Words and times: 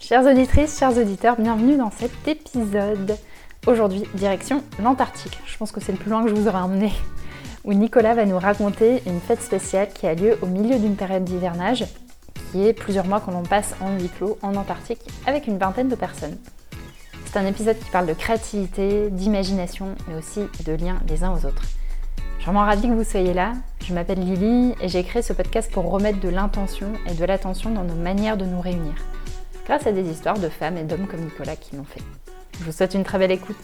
Chères 0.00 0.24
auditrices, 0.24 0.78
chers 0.78 0.96
auditeurs, 0.96 1.36
bienvenue 1.36 1.76
dans 1.76 1.90
cet 1.90 2.12
épisode. 2.28 3.18
Aujourd'hui, 3.66 4.04
direction 4.14 4.62
l'Antarctique. 4.80 5.38
Je 5.44 5.56
pense 5.58 5.72
que 5.72 5.80
c'est 5.80 5.92
le 5.92 5.98
plus 5.98 6.08
loin 6.08 6.22
que 6.22 6.30
je 6.30 6.34
vous 6.34 6.46
aurais 6.46 6.60
emmené. 6.60 6.92
Où 7.64 7.74
Nicolas 7.74 8.14
va 8.14 8.24
nous 8.24 8.38
raconter 8.38 9.02
une 9.06 9.20
fête 9.20 9.42
spéciale 9.42 9.88
qui 9.92 10.06
a 10.06 10.14
lieu 10.14 10.38
au 10.40 10.46
milieu 10.46 10.78
d'une 10.78 10.94
période 10.94 11.24
d'hivernage, 11.24 11.84
qui 12.52 12.64
est 12.64 12.72
plusieurs 12.72 13.06
mois 13.06 13.20
qu'on 13.20 13.32
l'on 13.32 13.42
passe 13.42 13.74
en 13.80 13.98
huis 13.98 14.08
clos 14.08 14.38
en 14.40 14.54
Antarctique 14.54 15.00
avec 15.26 15.48
une 15.48 15.58
vingtaine 15.58 15.88
de 15.88 15.96
personnes. 15.96 16.38
C'est 17.26 17.38
un 17.38 17.46
épisode 17.46 17.78
qui 17.78 17.90
parle 17.90 18.06
de 18.06 18.14
créativité, 18.14 19.10
d'imagination, 19.10 19.96
mais 20.06 20.14
aussi 20.14 20.42
de 20.64 20.72
liens 20.72 21.00
les 21.08 21.24
uns 21.24 21.32
aux 21.32 21.44
autres. 21.44 21.64
Je 22.36 22.44
suis 22.44 22.44
vraiment 22.44 22.64
ravie 22.64 22.88
que 22.88 22.94
vous 22.94 23.04
soyez 23.04 23.34
là. 23.34 23.52
Je 23.84 23.92
m'appelle 23.92 24.20
Lily 24.20 24.74
et 24.80 24.88
j'ai 24.88 25.02
créé 25.02 25.22
ce 25.22 25.32
podcast 25.32 25.70
pour 25.72 25.90
remettre 25.90 26.20
de 26.20 26.28
l'intention 26.28 26.92
et 27.10 27.14
de 27.14 27.24
l'attention 27.24 27.70
dans 27.70 27.84
nos 27.84 27.96
manières 27.96 28.36
de 28.36 28.46
nous 28.46 28.60
réunir 28.60 28.94
grâce 29.68 29.86
à 29.86 29.92
des 29.92 30.08
histoires 30.10 30.38
de 30.38 30.48
femmes 30.48 30.78
et 30.78 30.82
d'hommes 30.82 31.06
comme 31.06 31.20
Nicolas 31.20 31.54
qui 31.54 31.76
l'ont 31.76 31.84
fait. 31.84 32.00
Je 32.58 32.64
vous 32.64 32.72
souhaite 32.72 32.94
une 32.94 33.04
très 33.04 33.18
belle 33.18 33.32
écoute. 33.32 33.58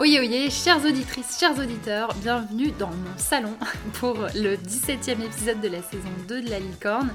Oye 0.00 0.18
oye, 0.18 0.50
chères 0.50 0.82
auditrices, 0.82 1.38
chers 1.38 1.58
auditeurs, 1.58 2.14
bienvenue 2.22 2.70
dans 2.78 2.88
mon 2.88 3.18
salon 3.18 3.54
pour 4.00 4.14
le 4.34 4.56
17e 4.56 5.20
épisode 5.22 5.60
de 5.60 5.68
la 5.68 5.82
saison 5.82 6.08
2 6.28 6.40
de 6.40 6.48
la 6.48 6.58
licorne. 6.58 7.10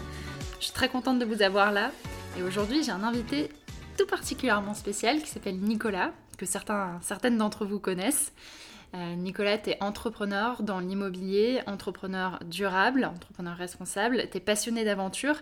Je 0.60 0.66
suis 0.66 0.74
très 0.74 0.88
contente 0.88 1.18
de 1.18 1.26
vous 1.26 1.42
avoir 1.42 1.72
là 1.72 1.90
et 2.38 2.44
aujourd'hui 2.44 2.84
j'ai 2.84 2.92
un 2.92 3.02
invité 3.02 3.50
tout 3.98 4.06
particulièrement 4.06 4.76
spécial 4.76 5.20
qui 5.24 5.30
s'appelle 5.30 5.58
Nicolas, 5.58 6.12
que 6.38 6.46
certains, 6.46 7.00
certaines 7.02 7.40
d'entre 7.40 7.66
vous 7.66 7.80
connaissent. 7.80 8.34
Euh, 8.94 9.16
Nicolas, 9.16 9.58
tu 9.58 9.72
es 9.72 9.78
entrepreneur 9.82 10.62
dans 10.62 10.80
l'immobilier, 10.80 11.62
entrepreneur 11.66 12.38
durable, 12.46 13.06
entrepreneur 13.06 13.58
responsable, 13.58 14.28
tu 14.30 14.38
es 14.38 14.42
passionné 14.42 14.86
d'aventure 14.86 15.38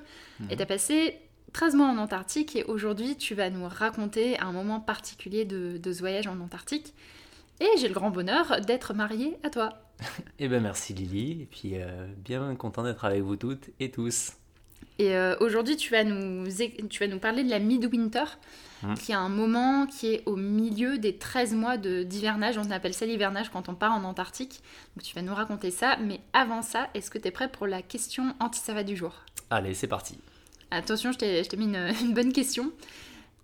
et 0.49 0.55
tu 0.55 0.61
as 0.61 0.65
passé 0.65 1.19
13 1.53 1.75
mois 1.75 1.87
en 1.87 1.97
Antarctique 1.97 2.55
et 2.55 2.63
aujourd'hui 2.63 3.15
tu 3.17 3.35
vas 3.35 3.49
nous 3.49 3.67
raconter 3.67 4.39
un 4.39 4.51
moment 4.51 4.79
particulier 4.79 5.45
de, 5.45 5.79
ce 5.83 5.99
voyage 5.99 6.27
en 6.27 6.39
Antarctique. 6.39 6.93
Et 7.59 7.67
j'ai 7.77 7.87
le 7.87 7.93
grand 7.93 8.09
bonheur 8.09 8.61
d'être 8.61 8.93
mariée 8.93 9.37
à 9.43 9.49
toi. 9.49 9.73
eh 10.39 10.47
bien 10.47 10.59
merci 10.59 10.93
Lily, 10.93 11.43
et 11.43 11.45
puis 11.45 11.73
euh, 11.75 12.07
bien 12.17 12.55
content 12.55 12.83
d'être 12.83 13.05
avec 13.05 13.21
vous 13.21 13.35
toutes 13.35 13.69
et 13.79 13.91
tous. 13.91 14.33
Et 14.97 15.15
euh, 15.15 15.35
aujourd'hui 15.39 15.77
tu, 15.77 15.91
vas 15.91 16.03
nous, 16.03 16.47
tu 16.89 16.99
vas 16.99 17.07
nous 17.07 17.19
parler 17.19 17.43
de 17.43 17.49
la 17.49 17.59
midwinter, 17.59 18.37
mmh. 18.83 18.93
qui 18.95 19.11
est 19.11 19.15
un 19.15 19.29
moment 19.29 19.85
qui 19.85 20.13
est 20.13 20.23
au 20.25 20.35
milieu 20.35 20.97
des 20.97 21.17
13 21.17 21.53
mois 21.53 21.77
d'hivernage. 21.77 22.57
On 22.57 22.71
appelle 22.71 22.93
ça 22.93 23.05
l'hivernage 23.05 23.49
quand 23.49 23.69
on 23.69 23.75
part 23.75 23.93
en 23.93 24.03
Antarctique. 24.03 24.61
Donc 24.95 25.03
tu 25.03 25.13
vas 25.15 25.21
nous 25.21 25.35
raconter 25.35 25.69
ça. 25.69 25.97
Mais 25.97 26.19
avant 26.33 26.61
ça, 26.61 26.89
est-ce 26.93 27.11
que 27.11 27.17
tu 27.17 27.27
es 27.27 27.31
prêt 27.31 27.51
pour 27.51 27.67
la 27.67 27.81
question 27.81 28.35
anti-sava 28.39 28.83
du 28.83 28.95
jour? 28.95 29.13
Allez, 29.49 29.73
c'est 29.73 29.87
parti. 29.87 30.17
Attention, 30.73 31.11
je 31.11 31.17
t'ai 31.17 31.57
mis 31.57 31.65
une, 32.01 32.13
bonne 32.13 32.31
question. 32.31 32.71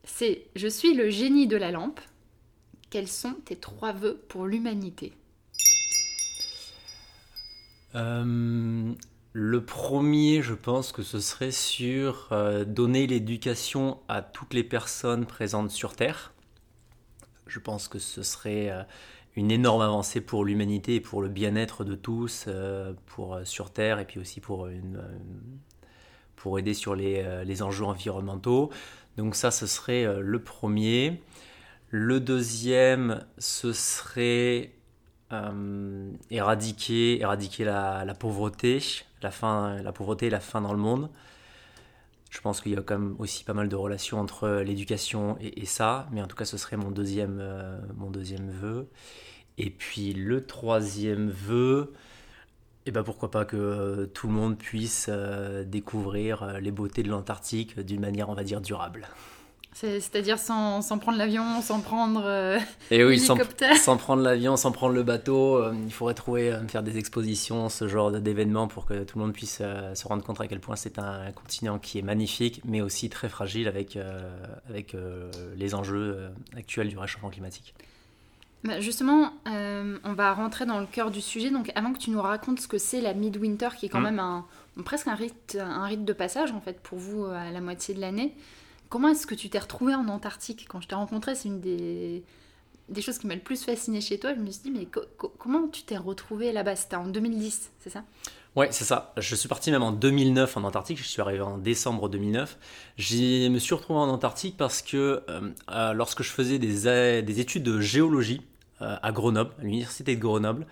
C'est 0.05 0.45
Je 0.55 0.67
suis 0.67 0.93
le 0.93 1.09
génie 1.09 1.45
de 1.45 1.57
la 1.57 1.71
lampe. 1.71 1.99
Quels 2.89 3.09
sont 3.09 3.33
tes 3.43 3.57
trois 3.57 3.91
vœux 3.91 4.23
pour 4.29 4.45
l'humanité? 4.45 5.11
Euh, 7.95 8.93
Le 9.33 9.65
premier, 9.65 10.41
je 10.41 10.53
pense 10.53 10.93
que 10.93 11.03
ce 11.03 11.19
serait 11.19 11.51
sur 11.51 12.29
euh, 12.31 12.63
donner 12.63 13.07
l'éducation 13.07 13.99
à 14.07 14.21
toutes 14.21 14.53
les 14.53 14.63
personnes 14.63 15.25
présentes 15.25 15.71
sur 15.71 15.97
Terre. 15.97 16.33
Je 17.45 17.59
pense 17.59 17.89
que 17.89 17.99
ce 17.99 18.23
serait 18.23 18.71
euh, 18.71 18.83
une 19.35 19.51
énorme 19.51 19.81
avancée 19.81 20.21
pour 20.21 20.45
l'humanité 20.45 20.95
et 20.95 21.01
pour 21.01 21.21
le 21.21 21.27
bien-être 21.27 21.83
de 21.83 21.95
tous, 21.95 22.47
pour 23.05 23.39
sur 23.43 23.71
Terre 23.71 23.99
et 23.99 24.05
puis 24.05 24.19
aussi 24.19 24.39
pour 24.39 24.67
une, 24.67 25.01
pour 26.37 26.57
aider 26.59 26.73
sur 26.73 26.95
les, 26.95 27.21
euh, 27.25 27.43
les 27.43 27.61
enjeux 27.61 27.83
environnementaux. 27.83 28.71
Donc 29.17 29.35
ça, 29.35 29.51
ce 29.51 29.67
serait 29.67 30.05
euh, 30.05 30.21
le 30.21 30.41
premier. 30.41 31.21
Le 31.89 32.21
deuxième, 32.21 33.25
ce 33.37 33.73
serait 33.73 34.71
euh, 35.33 36.11
éradiquer, 36.29 37.19
éradiquer 37.19 37.65
la, 37.65 38.05
la, 38.05 38.13
pauvreté, 38.13 38.79
la, 39.21 39.31
fin, 39.31 39.81
la 39.81 39.91
pauvreté 39.91 40.27
et 40.27 40.29
la 40.29 40.39
faim 40.39 40.61
dans 40.61 40.73
le 40.73 40.79
monde. 40.79 41.09
Je 42.29 42.39
pense 42.39 42.61
qu'il 42.61 42.73
y 42.73 42.77
a 42.77 42.81
quand 42.81 42.99
même 42.99 43.15
aussi 43.19 43.43
pas 43.43 43.53
mal 43.53 43.67
de 43.67 43.75
relations 43.75 44.19
entre 44.19 44.49
l'éducation 44.49 45.37
et, 45.39 45.65
ça, 45.65 46.07
mais 46.11 46.21
en 46.21 46.27
tout 46.27 46.35
cas, 46.35 46.45
ce 46.45 46.57
serait 46.57 46.77
mon 46.77 46.91
deuxième, 46.91 47.41
mon 47.95 48.11
deuxième 48.11 48.51
vœu. 48.51 48.89
Et 49.57 49.69
puis 49.69 50.13
le 50.13 50.45
troisième 50.45 51.29
vœu, 51.29 51.93
et 52.87 52.91
ben 52.91 53.03
pourquoi 53.03 53.29
pas 53.29 53.43
que 53.43 53.57
euh, 53.57 54.05
tout 54.05 54.27
le 54.27 54.33
monde 54.33 54.57
puisse 54.57 55.07
euh, 55.09 55.63
découvrir 55.65 56.43
euh, 56.43 56.59
les 56.59 56.71
beautés 56.71 57.03
de 57.03 57.09
l'Antarctique 57.09 57.79
d'une 57.79 57.99
manière, 57.99 58.29
on 58.29 58.33
va 58.33 58.43
dire, 58.43 58.61
durable. 58.61 59.07
C'est-à-dire 59.73 60.39
sans, 60.39 60.81
sans, 60.81 60.97
prendre 60.97 61.19
l'avion, 61.19 61.61
sans 61.61 61.81
prendre 61.81 62.25
Et 62.89 63.03
oui, 63.03 63.17
l'hélicoptère 63.17 63.75
sans, 63.75 63.83
sans, 63.83 63.97
prendre 63.97 64.23
l'avion, 64.23 64.57
sans 64.57 64.71
prendre 64.71 64.95
le 64.95 65.03
bateau. 65.03 65.63
il 65.71 65.93
faudrait 65.93 66.15
trouver, 66.15 66.57
faire 66.67 66.81
des 66.81 66.97
expositions, 66.97 67.69
ce 67.69 67.87
genre 67.87 68.11
d'événements 68.11 68.67
pour 68.67 68.87
que 68.87 69.03
tout 69.03 69.19
le 69.19 69.25
monde 69.25 69.33
puisse 69.33 69.57
se 69.57 70.07
rendre 70.07 70.23
compte 70.23 70.41
à 70.41 70.47
quel 70.47 70.61
point 70.61 70.75
c'est 70.75 70.97
un, 70.97 71.31
continent 71.31 71.77
qui 71.77 71.99
est 71.99 72.01
magnifique, 72.01 72.61
mais 72.65 72.81
aussi 72.81 73.07
très 73.11 73.29
fragile 73.29 73.67
avec, 73.67 73.99
avec 74.67 74.95
les 75.55 75.75
enjeux 75.75 76.31
actuels 76.55 76.87
du 76.87 76.97
réchauffement 76.97 77.29
climatique. 77.29 77.75
Bah, 78.63 78.79
justement, 78.79 79.33
euh, 79.47 79.97
on 80.03 80.13
va 80.13 80.33
rentrer 80.33 80.65
dans 80.65 80.79
le 80.79 80.87
cœur 80.87 81.11
du 81.11 81.21
sujet. 81.21 81.49
Donc, 81.49 81.71
avant 81.75 81.93
que 81.93 81.99
tu 81.99 82.09
nous 82.09 82.21
racontes 82.21 82.59
ce 82.59 82.67
que 82.67 82.77
c'est 82.77 83.01
la 83.01 83.13
midwinter, 83.13 83.69
qui 83.77 83.85
est 83.85 83.89
quand 83.89 83.99
mm. 83.99 84.03
même 84.03 84.19
un, 84.19 84.45
presque 84.83 85.07
un 85.07 85.15
rite, 85.15 85.57
un 85.59 85.85
rite 85.85 86.05
de 86.05 86.13
passage 86.13 86.51
en 86.51 86.61
fait 86.61 86.79
pour 86.81 86.97
vous 86.97 87.25
à 87.25 87.51
la 87.51 87.61
moitié 87.61 87.93
de 87.93 88.01
l'année. 88.01 88.35
Comment 88.89 89.09
est-ce 89.09 89.27
que 89.27 89.35
tu 89.35 89.49
t'es 89.49 89.59
retrouvé 89.59 89.93
en 89.95 90.07
Antarctique? 90.07 90.67
Quand 90.69 90.81
je 90.81 90.87
t'ai 90.87 90.95
rencontré, 90.95 91.35
c'est 91.35 91.49
une 91.49 91.59
des, 91.59 92.23
des 92.89 93.01
choses 93.01 93.17
qui 93.17 93.27
m'a 93.27 93.35
le 93.35 93.41
plus 93.41 93.63
fasciné 93.63 94.01
chez 94.01 94.17
toi. 94.17 94.33
Je 94.33 94.39
me 94.39 94.49
suis 94.49 94.63
dit, 94.63 94.71
mais 94.71 94.87
comment 95.37 95.67
tu 95.67 95.83
t'es 95.83 95.97
retrouvé 95.97 96.51
là-bas? 96.51 96.75
C'était 96.75 96.95
en 96.95 97.07
2010, 97.07 97.71
c'est 97.79 97.89
ça? 97.89 98.03
Ouais, 98.57 98.69
c'est 98.71 98.85
ça. 98.85 99.13
Je 99.17 99.35
suis 99.35 99.47
parti 99.47 99.69
même 99.69 99.83
en 99.83 99.91
2009 99.91 100.57
en 100.57 100.63
Antarctique. 100.63 100.97
Je 100.97 101.03
suis 101.03 101.21
arrivé 101.21 101.41
en 101.41 101.59
décembre 101.59 102.09
2009. 102.09 102.57
Je 102.97 103.49
me 103.49 103.59
suis 103.59 103.75
retrouvé 103.75 103.99
en 103.99 104.09
Antarctique 104.09 104.57
parce 104.57 104.81
que 104.81 105.21
euh, 105.29 105.51
euh, 105.69 105.93
lorsque 105.93 106.23
je 106.23 106.31
faisais 106.31 106.57
des, 106.57 107.21
des 107.21 107.39
études 107.39 107.61
de 107.61 107.79
géologie 107.79 108.41
euh, 108.81 108.95
à 109.03 109.11
Grenoble, 109.11 109.53
à 109.59 109.61
l'université 109.61 110.15
de 110.15 110.19
Grenoble, 110.19 110.65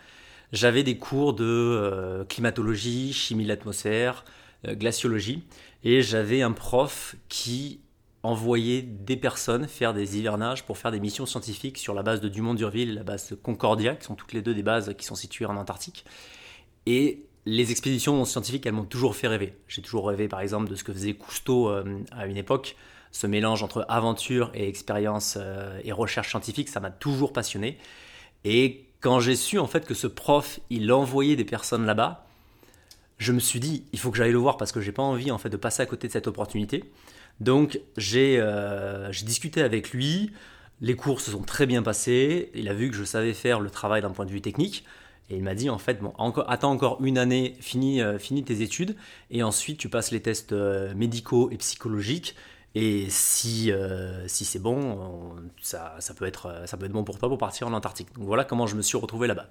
j'avais 0.51 0.81
des 0.81 0.97
cours 0.97 1.33
de 1.35 2.25
climatologie, 2.27 3.13
chimie 3.13 3.43
de 3.43 3.49
l'atmosphère, 3.49 4.25
glaciologie, 4.67 5.43
et 5.83 6.01
j'avais 6.01 6.41
un 6.41 6.53
prof 6.53 7.15
qui 7.29 7.81
envoyait 8.23 8.81
des 8.81 9.15
personnes 9.15 9.67
faire 9.67 9.93
des 9.93 10.17
hivernages 10.17 10.65
pour 10.65 10.79
faire 10.79 10.89
des 10.91 10.99
missions 10.99 11.27
scientifiques 11.27 11.77
sur 11.77 11.93
la 11.93 12.01
base 12.01 12.19
de 12.19 12.29
Dumont-Durville 12.29 12.89
et 12.89 12.93
la 12.93 13.03
base 13.03 13.29
de 13.29 13.35
Concordia, 13.35 13.95
qui 13.95 14.05
sont 14.05 14.15
toutes 14.15 14.33
les 14.33 14.41
deux 14.41 14.55
des 14.55 14.63
bases 14.63 14.95
qui 14.97 15.05
sont 15.05 15.13
situées 15.13 15.45
en 15.45 15.55
Antarctique. 15.55 16.03
Et 16.87 17.25
les 17.45 17.71
expéditions 17.71 18.23
scientifiques, 18.25 18.65
elles 18.65 18.73
m'ont 18.73 18.85
toujours 18.85 19.15
fait 19.15 19.27
rêver. 19.27 19.53
J'ai 19.67 19.81
toujours 19.81 20.07
rêvé, 20.07 20.27
par 20.27 20.41
exemple, 20.41 20.69
de 20.69 20.75
ce 20.75 20.83
que 20.83 20.91
faisait 20.91 21.13
Cousteau 21.13 21.69
euh, 21.69 21.83
à 22.11 22.25
une 22.25 22.37
époque. 22.37 22.75
Ce 23.11 23.27
mélange 23.27 23.63
entre 23.63 23.85
aventure 23.87 24.51
et 24.53 24.67
expérience 24.67 25.37
euh, 25.39 25.79
et 25.83 25.91
recherche 25.91 26.29
scientifique, 26.29 26.69
ça 26.69 26.79
m'a 26.79 26.89
toujours 26.89 27.33
passionné. 27.33 27.77
Et 28.43 28.85
quand 28.99 29.19
j'ai 29.19 29.35
su 29.35 29.59
en 29.59 29.67
fait 29.67 29.85
que 29.85 29.93
ce 29.93 30.07
prof, 30.07 30.59
il 30.69 30.91
envoyait 30.91 31.35
des 31.35 31.45
personnes 31.45 31.85
là-bas, 31.85 32.25
je 33.17 33.31
me 33.31 33.39
suis 33.39 33.59
dit, 33.59 33.85
il 33.93 33.99
faut 33.99 34.11
que 34.11 34.17
j'aille 34.17 34.31
le 34.31 34.37
voir 34.37 34.57
parce 34.57 34.71
que 34.71 34.81
j'ai 34.81 34.91
pas 34.91 35.03
envie 35.03 35.31
en 35.31 35.37
fait 35.37 35.49
de 35.49 35.57
passer 35.57 35.81
à 35.81 35.85
côté 35.85 36.07
de 36.07 36.13
cette 36.13 36.27
opportunité. 36.27 36.83
Donc 37.39 37.79
j'ai 37.95 38.37
euh, 38.39 39.11
discuté 39.23 39.61
avec 39.61 39.91
lui. 39.91 40.31
Les 40.81 40.95
cours 40.95 41.21
se 41.21 41.31
sont 41.31 41.43
très 41.43 41.65
bien 41.65 41.83
passés. 41.83 42.51
Il 42.53 42.67
a 42.67 42.73
vu 42.73 42.89
que 42.89 42.95
je 42.95 43.03
savais 43.03 43.33
faire 43.33 43.59
le 43.61 43.69
travail 43.69 44.01
d'un 44.01 44.09
point 44.09 44.25
de 44.25 44.31
vue 44.31 44.41
technique. 44.41 44.83
Et 45.29 45.37
il 45.37 45.43
m'a 45.43 45.55
dit 45.55 45.69
en 45.69 45.79
fait, 45.79 46.01
bon, 46.01 46.13
attends 46.47 46.71
encore 46.71 47.03
une 47.03 47.17
année, 47.17 47.55
finis, 47.59 48.01
euh, 48.01 48.17
tes 48.19 48.61
études, 48.61 48.95
et 49.31 49.41
ensuite 49.41 49.79
tu 49.79 49.89
passes 49.89 50.11
les 50.11 50.21
tests 50.21 50.51
euh, 50.51 50.93
médicaux 50.93 51.49
et 51.51 51.57
psychologiques. 51.57 52.35
Et 52.75 53.07
si, 53.09 53.71
euh, 53.71 54.27
si 54.27 54.43
c'est 54.43 54.59
bon, 54.59 55.33
ça, 55.61 55.95
ça, 55.99 56.13
peut 56.13 56.25
être, 56.25 56.63
ça 56.65 56.75
peut 56.75 56.85
être 56.85 56.91
bon 56.91 57.05
pour 57.05 57.17
toi 57.17 57.29
pour 57.29 57.37
partir 57.37 57.67
en 57.67 57.73
Antarctique. 57.73 58.13
Donc 58.15 58.25
voilà 58.25 58.43
comment 58.43 58.67
je 58.67 58.75
me 58.75 58.81
suis 58.81 58.97
retrouvé 58.97 59.27
là-bas. 59.27 59.47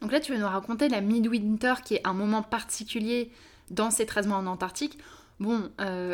Donc 0.00 0.10
là, 0.10 0.20
tu 0.20 0.32
vas 0.32 0.38
nous 0.38 0.46
raconter 0.46 0.88
la 0.88 1.02
midwinter, 1.02 1.74
qui 1.84 1.94
est 1.94 2.06
un 2.06 2.14
moment 2.14 2.42
particulier 2.42 3.30
dans 3.70 3.90
ces 3.90 4.06
13 4.06 4.26
mois 4.26 4.38
en 4.38 4.46
Antarctique. 4.46 4.98
Bon, 5.38 5.70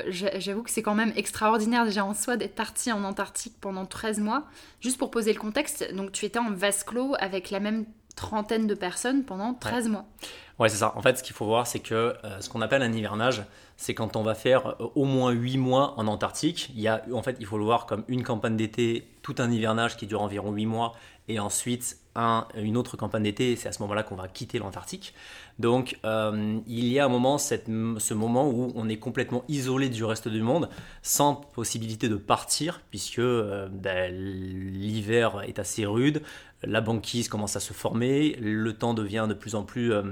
j'avoue 0.09 0.65
que 0.65 0.71
c'est 0.71 0.83
quand 0.83 0.97
même 0.97 1.13
extraordinaire 1.15 1.85
déjà 1.85 2.05
en 2.05 2.13
soi 2.13 2.37
d'être 2.37 2.57
parti 2.57 2.91
en 2.91 3.05
Antarctique 3.05 3.55
pendant 3.61 3.87
13 3.87 4.19
mois. 4.19 4.45
Juste 4.81 4.99
pour 4.99 5.13
poser 5.13 5.33
le 5.33 5.39
contexte, 5.39 5.95
donc 5.95 6.11
tu 6.11 6.25
étais 6.25 6.41
en 6.41 6.51
vase 6.51 6.83
clos 6.83 7.15
avec 7.21 7.51
la 7.51 7.61
même 7.61 7.87
trentaine 8.23 8.67
de 8.67 8.75
personnes 8.75 9.25
pendant 9.25 9.55
13 9.55 9.89
mois. 9.89 10.05
Ouais, 10.59 10.69
c'est 10.69 10.77
ça. 10.77 10.93
En 10.97 11.03
fait, 11.03 11.19
ce 11.19 11.23
qu'il 11.23 11.35
faut 11.35 11.47
voir, 11.47 11.67
c'est 11.67 11.81
que 11.81 11.95
euh, 11.95 12.41
ce 12.41 12.49
qu'on 12.49 12.61
appelle 12.61 12.83
un 12.83 12.93
hivernage, 12.93 13.43
c'est 13.77 13.95
quand 13.95 14.17
on 14.17 14.23
va 14.23 14.35
faire 14.35 14.77
euh, 14.81 14.87
au 14.95 15.05
moins 15.05 15.31
8 15.31 15.59
mois 15.59 15.95
en 15.97 16.07
Antarctique. 16.07 16.71
Il 16.75 16.81
y 16.81 16.89
a, 16.89 17.03
en 17.13 17.23
fait, 17.23 17.37
il 17.41 17.47
faut 17.47 17.59
le 17.59 17.65
voir 17.65 17.87
comme 17.87 18.05
une 18.09 18.23
campagne 18.23 18.57
d'été, 18.57 19.09
tout 19.23 19.35
un 19.39 19.51
hivernage 19.51 19.97
qui 19.97 20.07
dure 20.07 20.23
environ 20.23 20.53
8 20.53 20.67
mois, 20.67 20.93
et 21.29 21.39
ensuite 21.39 21.99
un, 22.15 22.47
une 22.57 22.77
autre 22.77 22.97
campagne 22.97 23.23
d'été, 23.23 23.57
c'est 23.57 23.69
à 23.69 23.73
ce 23.73 23.81
moment-là 23.83 24.03
qu'on 24.03 24.17
va 24.17 24.29
quitter 24.29 24.59
l'Antarctique. 24.59 25.15
Donc 25.59 25.99
euh, 26.05 26.59
il 26.67 26.87
y 26.87 26.99
a 26.99 27.05
un 27.05 27.09
moment, 27.09 27.39
ce 27.39 28.15
moment 28.15 28.49
où 28.49 28.73
on 28.75 28.89
est 28.89 28.99
complètement 28.99 29.45
isolé 29.49 29.89
du 29.89 30.05
reste 30.05 30.29
du 30.29 30.43
monde, 30.43 30.69
sans 31.03 31.35
possibilité 31.35 32.09
de 32.09 32.17
partir, 32.17 32.81
puisque 32.91 33.19
euh, 33.19 33.69
ben, 33.71 34.13
l'hiver 34.15 35.43
est 35.47 35.59
assez 35.59 35.87
rude, 35.87 36.23
la 36.63 36.81
banquise 36.81 37.29
commence 37.29 37.57
à 37.57 37.61
se 37.61 37.73
former, 37.73 38.37
le 38.41 38.73
temps 38.75 38.95
devient 38.95 39.27
de 39.29 39.35
plus 39.35 39.55
en 39.55 39.63
plus 39.63 39.93
euh, 39.93 40.03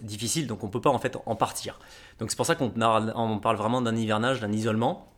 difficile, 0.00 0.46
donc 0.46 0.62
on 0.64 0.66
ne 0.66 0.72
peut 0.72 0.80
pas 0.80 0.90
en 0.90 0.98
fait 0.98 1.16
en 1.24 1.36
partir. 1.36 1.78
Donc 2.18 2.30
c'est 2.30 2.36
pour 2.36 2.46
ça 2.46 2.54
qu'on 2.54 2.72
on 2.76 3.38
parle 3.38 3.56
vraiment 3.56 3.80
d'un 3.80 3.96
hivernage, 3.96 4.40
d'un 4.40 4.52
isolement. 4.52 5.10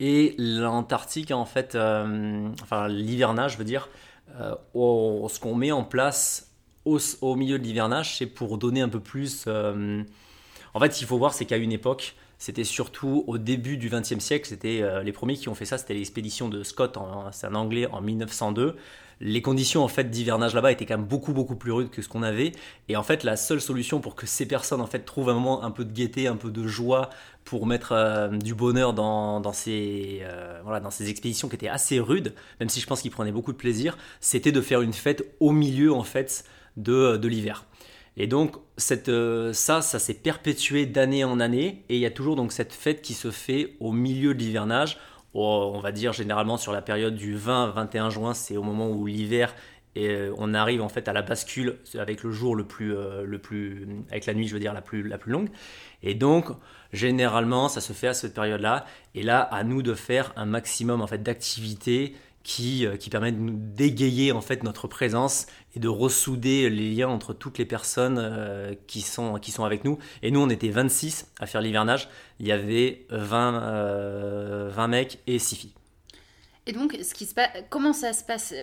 Et 0.00 0.34
l'Antarctique, 0.38 1.30
en 1.30 1.44
fait, 1.44 1.76
enfin 1.76 2.88
l'hivernage, 2.88 3.52
je 3.52 3.58
veux 3.58 3.64
dire, 3.64 3.88
ce 4.28 5.40
qu'on 5.40 5.54
met 5.54 5.72
en 5.72 5.84
place 5.84 6.54
au, 6.84 7.36
milieu 7.36 7.58
de 7.58 7.64
l'hivernage, 7.64 8.18
c'est 8.18 8.26
pour 8.26 8.58
donner 8.58 8.80
un 8.80 8.88
peu 8.88 9.00
plus. 9.00 9.44
Euh, 9.46 10.02
en 10.74 10.80
fait, 10.80 10.90
qu'il 10.90 11.06
faut 11.06 11.18
voir, 11.18 11.32
c'est 11.34 11.44
qu'à 11.44 11.56
une 11.56 11.72
époque, 11.72 12.14
c'était 12.38 12.64
surtout 12.64 13.24
au 13.26 13.38
début 13.38 13.76
du 13.76 13.88
XXe 13.88 14.18
siècle, 14.18 14.46
c'était 14.48 14.82
euh, 14.82 15.02
les 15.02 15.12
premiers 15.12 15.36
qui 15.36 15.48
ont 15.48 15.54
fait 15.54 15.64
ça, 15.64 15.78
c'était 15.78 15.94
l'expédition 15.94 16.48
de 16.48 16.62
Scott, 16.62 16.98
c'est 17.32 17.46
un 17.46 17.54
Anglais 17.54 17.86
en 17.86 18.00
1902. 18.00 18.76
Les 19.20 19.42
conditions 19.42 19.82
en 19.82 19.88
fait 19.88 20.10
d'hivernage 20.10 20.54
là-bas 20.54 20.72
étaient 20.72 20.86
quand 20.86 20.98
même 20.98 21.06
beaucoup 21.06 21.32
beaucoup 21.32 21.56
plus 21.56 21.72
rudes 21.72 21.90
que 21.90 22.02
ce 22.02 22.08
qu'on 22.08 22.22
avait, 22.22 22.52
et 22.88 22.96
en 22.96 23.02
fait 23.02 23.24
la 23.24 23.36
seule 23.36 23.60
solution 23.60 24.00
pour 24.00 24.14
que 24.14 24.26
ces 24.26 24.46
personnes 24.46 24.80
en 24.80 24.86
fait 24.86 25.00
trouvent 25.00 25.28
un 25.28 25.34
moment 25.34 25.62
un 25.62 25.70
peu 25.70 25.84
de 25.84 25.92
gaieté, 25.92 26.26
un 26.26 26.36
peu 26.36 26.50
de 26.50 26.66
joie 26.66 27.10
pour 27.44 27.66
mettre 27.66 27.92
euh, 27.92 28.28
du 28.28 28.54
bonheur 28.54 28.92
dans, 28.92 29.40
dans 29.40 29.52
ces 29.52 30.22
voilà 30.62 30.80
dans 30.80 30.90
ces 30.90 31.10
expéditions 31.10 31.48
qui 31.48 31.56
étaient 31.56 31.68
assez 31.68 32.00
rudes, 32.00 32.34
même 32.60 32.68
si 32.68 32.80
je 32.80 32.86
pense 32.86 33.02
qu'ils 33.02 33.10
prenaient 33.10 33.32
beaucoup 33.32 33.52
de 33.52 33.58
plaisir, 33.58 33.96
c'était 34.20 34.52
de 34.52 34.60
faire 34.60 34.80
une 34.80 34.92
fête 34.92 35.24
au 35.40 35.52
milieu 35.52 35.92
en 35.92 36.04
fait 36.04 36.44
de, 36.76 37.16
de 37.16 37.28
l'hiver. 37.28 37.64
Et 38.16 38.28
donc 38.28 38.56
cette, 38.76 39.08
euh, 39.08 39.52
ça, 39.52 39.82
ça 39.82 39.98
s'est 39.98 40.14
perpétué 40.14 40.86
d'année 40.86 41.24
en 41.24 41.40
année, 41.40 41.84
et 41.88 41.96
il 41.96 42.00
y 42.00 42.06
a 42.06 42.10
toujours 42.10 42.36
donc 42.36 42.52
cette 42.52 42.72
fête 42.72 43.02
qui 43.02 43.14
se 43.14 43.30
fait 43.30 43.74
au 43.80 43.92
milieu 43.92 44.34
de 44.34 44.38
l'hivernage. 44.38 44.98
On 45.34 45.80
va 45.80 45.90
dire 45.90 46.12
généralement 46.12 46.56
sur 46.56 46.72
la 46.72 46.80
période 46.80 47.16
du 47.16 47.36
20-21 47.36 48.10
juin, 48.10 48.34
c'est 48.34 48.56
au 48.56 48.62
moment 48.62 48.88
où 48.88 49.06
l'hiver 49.06 49.52
et 49.96 50.08
euh, 50.08 50.34
on 50.38 50.54
arrive 50.54 50.82
en 50.82 50.88
fait 50.88 51.08
à 51.08 51.12
la 51.12 51.22
bascule 51.22 51.78
avec 51.96 52.22
le 52.22 52.32
jour 52.32 52.56
le 52.56 52.64
plus, 52.64 52.94
euh, 52.96 53.24
le 53.24 53.38
plus, 53.38 53.86
avec 54.10 54.26
la 54.26 54.34
nuit, 54.34 54.48
je 54.48 54.54
veux 54.54 54.60
dire 54.60 54.74
la 54.74 54.82
plus, 54.82 55.06
la 55.06 55.18
plus 55.18 55.32
longue. 55.32 55.50
Et 56.02 56.14
donc 56.14 56.46
généralement, 56.92 57.68
ça 57.68 57.80
se 57.80 57.92
fait 57.92 58.08
à 58.08 58.14
cette 58.14 58.34
période-là. 58.34 58.86
Et 59.14 59.22
là, 59.22 59.40
à 59.40 59.62
nous 59.64 59.82
de 59.82 59.94
faire 59.94 60.32
un 60.36 60.46
maximum 60.46 61.00
en 61.00 61.06
fait 61.06 61.22
d'activités 61.22 62.14
qui, 62.44 62.86
euh, 62.86 62.96
qui 62.96 63.10
permet 63.10 63.32
dégayer 63.32 64.30
en 64.30 64.42
fait 64.42 64.62
notre 64.62 64.86
présence 64.86 65.46
et 65.74 65.80
de 65.80 65.88
ressouder 65.88 66.70
les 66.70 66.94
liens 66.94 67.08
entre 67.08 67.32
toutes 67.32 67.58
les 67.58 67.64
personnes 67.64 68.18
euh, 68.20 68.74
qui, 68.86 69.00
sont, 69.00 69.40
qui 69.40 69.50
sont 69.50 69.64
avec 69.64 69.84
nous. 69.84 69.98
Et 70.22 70.30
nous, 70.30 70.40
on 70.40 70.50
était 70.50 70.68
26 70.68 71.26
à 71.40 71.46
faire 71.46 71.62
l'hivernage. 71.62 72.08
Il 72.38 72.46
y 72.46 72.52
avait 72.52 73.06
20, 73.08 73.18
20 73.18 73.62
euh, 73.62 74.86
mecs 74.86 75.18
et 75.26 75.38
6 75.38 75.56
filles. 75.56 75.74
Et 76.66 76.72
donc, 76.72 76.96
ce 77.02 77.12
qui 77.12 77.26
se 77.26 77.34
passe, 77.34 77.50
comment 77.70 77.92
ça 77.92 78.12
se 78.12 78.24
passe? 78.24 78.54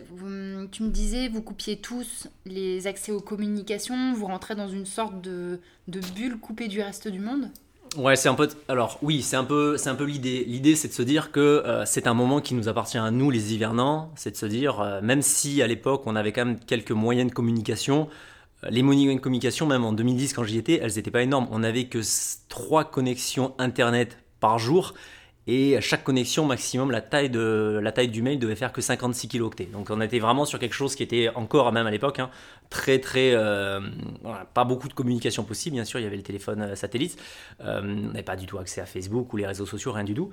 Tu 0.72 0.84
me 0.84 0.90
disais, 0.90 1.28
vous 1.28 1.42
coupiez 1.42 1.78
tous 1.78 2.28
les 2.46 2.88
accès 2.88 3.12
aux 3.12 3.20
communications, 3.20 4.14
vous 4.14 4.26
rentrez 4.26 4.56
dans 4.56 4.70
une 4.70 4.88
sorte 4.88 5.22
de 5.22 5.60
bulle 5.88 6.38
coupée 6.40 6.68
du 6.68 6.82
reste 6.82 7.08
du 7.08 7.20
monde? 7.20 7.52
Ouais, 7.98 8.16
c'est 8.16 8.30
un 8.30 8.36
peu. 8.36 8.48
Alors 8.70 8.98
oui, 9.02 9.22
c'est 9.22 9.36
un 9.36 9.44
peu, 9.44 9.76
c'est 9.76 9.90
un 9.90 9.96
peu 9.96 10.06
l'idée. 10.06 10.46
L'idée, 10.48 10.76
c'est 10.76 10.88
de 10.88 10.94
se 10.94 11.02
dire 11.02 11.32
que 11.32 11.40
euh, 11.40 11.86
c'est 11.86 12.08
un 12.08 12.14
moment 12.14 12.40
qui 12.40 12.54
nous 12.54 12.70
appartient 12.70 12.98
à 12.98 13.12
nous, 13.12 13.30
les 13.30 13.54
hivernants. 13.54 14.12
C'est 14.16 14.32
de 14.32 14.38
se 14.38 14.46
dire, 14.46 14.80
euh, 14.80 15.02
même 15.02 15.22
si 15.22 15.62
à 15.62 15.68
l'époque 15.68 16.04
on 16.06 16.16
avait 16.16 16.32
quand 16.32 16.46
même 16.46 16.60
quelques 16.60 16.92
moyens 16.92 17.30
de 17.30 17.36
communication, 17.36 18.08
euh, 18.64 18.70
les 18.70 18.82
moyens 18.82 19.14
de 19.16 19.20
communication, 19.20 19.66
même 19.66 19.84
en 19.84 19.92
2010 19.92 20.32
quand 20.34 20.46
j'y 20.46 20.58
étais, 20.58 20.80
elles 20.82 20.94
n'étaient 20.96 21.12
pas 21.12 21.22
énormes. 21.22 21.50
On 21.52 21.60
n'avait 21.60 21.86
que 21.86 22.00
trois 22.48 22.86
connexions 22.86 23.54
internet 23.58 24.18
par 24.40 24.58
jour 24.58 24.94
et 25.48 25.82
chaque 25.82 26.04
connexion 26.04 26.46
maximum, 26.46 26.92
la 26.92 27.02
taille, 27.02 27.30
de, 27.30 27.80
la 27.82 27.92
taille 27.92 28.10
du 28.10 28.22
mail 28.22 28.38
devait 28.38 28.56
faire 28.56 28.72
que 28.72 28.82
56 28.82 29.28
kilooctets. 29.28 29.66
Donc 29.66 29.90
on 29.90 30.00
était 30.00 30.20
vraiment 30.20 30.46
sur 30.46 30.60
quelque 30.60 30.76
chose 30.76 30.94
qui 30.94 31.02
était 31.02 31.30
encore, 31.34 31.72
même 31.72 31.88
à 31.88 31.92
l'époque, 31.92 32.20
hein, 32.20 32.30
très 32.70 33.00
très... 33.00 33.32
Euh, 33.34 33.80
pas 34.54 34.66
beaucoup 34.66 34.88
de 34.88 34.94
communication 34.94 35.44
possible, 35.44 35.76
bien 35.76 35.86
sûr, 35.86 36.00
il 36.00 36.04
y 36.04 36.06
avait 36.06 36.18
le 36.18 36.22
téléphone 36.22 36.62
euh, 36.62 36.76
satellite, 36.76 37.18
euh, 37.62 37.82
on 37.82 38.12
n'avait 38.12 38.22
pas 38.22 38.36
du 38.36 38.46
tout 38.46 38.60
accès 38.60 38.82
à 38.82 38.86
Facebook 38.86 39.34
ou 39.34 39.38
les 39.38 39.48
réseaux 39.48 39.66
sociaux, 39.66 39.92
rien 39.92 40.04
du 40.04 40.14
tout. 40.14 40.30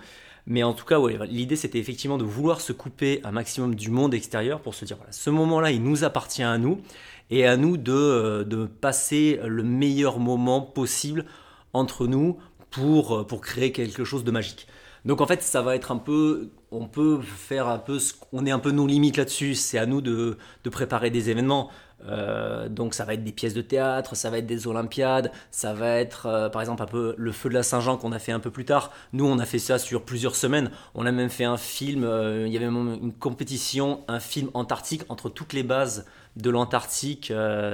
Mais 0.46 0.62
en 0.62 0.74
tout 0.74 0.84
cas, 0.84 0.98
l'idée 1.24 1.56
c'était 1.56 1.78
effectivement 1.78 2.18
de 2.18 2.24
vouloir 2.24 2.60
se 2.60 2.74
couper 2.74 3.20
un 3.24 3.32
maximum 3.32 3.74
du 3.74 3.90
monde 3.90 4.12
extérieur 4.12 4.60
pour 4.60 4.74
se 4.74 4.84
dire, 4.84 4.98
voilà, 4.98 5.12
ce 5.12 5.30
moment-là, 5.30 5.70
il 5.70 5.82
nous 5.82 6.04
appartient 6.04 6.42
à 6.42 6.58
nous, 6.58 6.82
et 7.30 7.46
à 7.46 7.56
nous 7.56 7.76
de, 7.76 8.44
de 8.46 8.66
passer 8.66 9.40
le 9.44 9.62
meilleur 9.62 10.18
moment 10.18 10.62
possible 10.62 11.26
entre 11.74 12.06
nous 12.06 12.38
pour, 12.70 13.26
pour 13.26 13.40
créer 13.40 13.72
quelque 13.72 14.04
chose 14.04 14.24
de 14.24 14.30
magique. 14.30 14.66
Donc 15.08 15.22
en 15.22 15.26
fait, 15.26 15.42
ça 15.42 15.62
va 15.62 15.74
être 15.74 15.90
un 15.90 15.96
peu, 15.96 16.50
on 16.70 16.86
peut 16.86 17.18
faire 17.22 17.66
un 17.66 17.78
peu, 17.78 17.98
on 18.30 18.44
est 18.44 18.50
un 18.50 18.58
peu 18.58 18.72
nos 18.72 18.86
limites 18.86 19.16
là-dessus. 19.16 19.54
C'est 19.54 19.78
à 19.78 19.86
nous 19.86 20.02
de, 20.02 20.36
préparer 20.70 21.08
des 21.08 21.30
événements. 21.30 21.70
Euh, 22.04 22.68
donc 22.68 22.92
ça 22.92 23.06
va 23.06 23.14
être 23.14 23.24
des 23.24 23.32
pièces 23.32 23.54
de 23.54 23.62
théâtre, 23.62 24.14
ça 24.14 24.28
va 24.28 24.38
être 24.38 24.46
des 24.46 24.66
Olympiades, 24.68 25.32
ça 25.50 25.72
va 25.72 25.96
être 25.96 26.26
euh, 26.26 26.48
par 26.48 26.62
exemple 26.62 26.80
un 26.82 26.86
peu 26.86 27.14
le 27.18 27.32
feu 27.32 27.48
de 27.48 27.54
la 27.54 27.64
Saint-Jean 27.64 27.96
qu'on 27.96 28.12
a 28.12 28.20
fait 28.20 28.32
un 28.32 28.38
peu 28.38 28.50
plus 28.50 28.66
tard. 28.66 28.92
Nous 29.14 29.24
on 29.26 29.38
a 29.38 29.46
fait 29.46 29.58
ça 29.58 29.78
sur 29.78 30.04
plusieurs 30.04 30.36
semaines. 30.36 30.70
On 30.94 31.06
a 31.06 31.10
même 31.10 31.30
fait 31.30 31.44
un 31.44 31.56
film, 31.56 32.04
euh, 32.04 32.46
il 32.46 32.52
y 32.52 32.56
avait 32.56 32.70
même 32.70 32.98
une 33.02 33.14
compétition, 33.14 34.04
un 34.08 34.20
film 34.20 34.50
antarctique 34.52 35.02
entre 35.08 35.30
toutes 35.30 35.54
les 35.54 35.62
bases 35.62 36.04
de 36.36 36.50
l'Antarctique, 36.50 37.32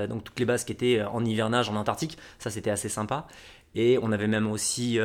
donc 0.09 0.25
toutes 0.25 0.39
les 0.39 0.47
bases 0.47 0.65
qui 0.65 0.73
étaient 0.73 1.03
en 1.03 1.23
hivernage 1.25 1.69
en 1.69 1.75
Antarctique. 1.75 2.17
Ça 2.39 2.49
c'était 2.49 2.71
assez 2.71 2.89
sympa. 2.89 3.27
Et 3.75 3.99
on 4.01 4.13
avait 4.13 4.29
même 4.29 4.51
aussi 4.51 4.99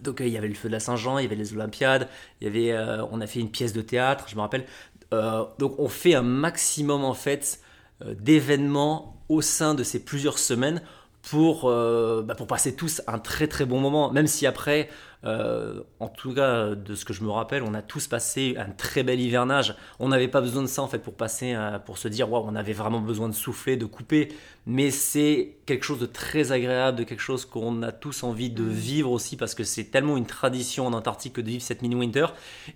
donc 0.00 0.20
euh, 0.20 0.26
il 0.26 0.32
y 0.32 0.38
avait 0.38 0.48
le 0.48 0.54
feu 0.54 0.68
de 0.68 0.72
la 0.72 0.80
Saint-Jean, 0.80 1.18
il 1.18 1.22
y 1.22 1.26
avait 1.26 1.36
les 1.36 1.52
Olympiades, 1.52 2.08
euh, 2.42 3.06
on 3.10 3.20
a 3.20 3.26
fait 3.26 3.40
une 3.40 3.50
pièce 3.50 3.72
de 3.72 3.82
théâtre, 3.82 4.26
je 4.28 4.36
me 4.36 4.40
rappelle. 4.40 4.64
Euh, 5.12 5.44
donc 5.58 5.78
on 5.78 5.88
fait 5.88 6.14
un 6.14 6.22
maximum 6.22 7.04
en 7.04 7.14
fait 7.14 7.60
d'événements 8.04 9.22
au 9.28 9.42
sein 9.42 9.74
de 9.74 9.84
ces 9.84 10.04
plusieurs 10.04 10.38
semaines 10.38 10.82
pour, 11.22 11.70
bah, 11.70 12.34
pour 12.34 12.46
passer 12.46 12.74
tous 12.74 13.00
un 13.06 13.18
très 13.18 13.46
très 13.46 13.64
bon 13.64 13.80
moment, 13.80 14.10
même 14.10 14.26
si 14.26 14.46
après 14.46 14.88
euh, 15.24 15.80
en 16.00 16.08
tout 16.08 16.34
cas, 16.34 16.74
de 16.74 16.94
ce 16.94 17.04
que 17.04 17.12
je 17.12 17.22
me 17.22 17.30
rappelle, 17.30 17.62
on 17.62 17.74
a 17.74 17.82
tous 17.82 18.08
passé 18.08 18.56
un 18.58 18.70
très 18.70 19.02
bel 19.02 19.20
hivernage. 19.20 19.76
On 20.00 20.08
n'avait 20.08 20.28
pas 20.28 20.40
besoin 20.40 20.62
de 20.62 20.66
ça 20.66 20.82
en 20.82 20.88
fait 20.88 20.98
pour 20.98 21.14
passer, 21.14 21.54
euh, 21.54 21.78
pour 21.78 21.98
se 21.98 22.08
dire, 22.08 22.30
waouh, 22.30 22.44
on 22.46 22.56
avait 22.56 22.72
vraiment 22.72 23.00
besoin 23.00 23.28
de 23.28 23.34
souffler, 23.34 23.76
de 23.76 23.86
couper. 23.86 24.28
Mais 24.66 24.90
c'est 24.90 25.56
quelque 25.66 25.84
chose 25.84 26.00
de 26.00 26.06
très 26.06 26.50
agréable, 26.52 26.98
de 26.98 27.04
quelque 27.04 27.20
chose 27.20 27.44
qu'on 27.44 27.82
a 27.82 27.92
tous 27.92 28.24
envie 28.24 28.50
de 28.50 28.64
vivre 28.64 29.10
aussi 29.10 29.36
parce 29.36 29.54
que 29.54 29.64
c'est 29.64 29.84
tellement 29.84 30.16
une 30.16 30.26
tradition 30.26 30.86
en 30.86 30.92
Antarctique 30.92 31.38
de 31.38 31.48
vivre 31.48 31.62
cette 31.62 31.82
mini 31.82 31.94
winter. 31.94 32.26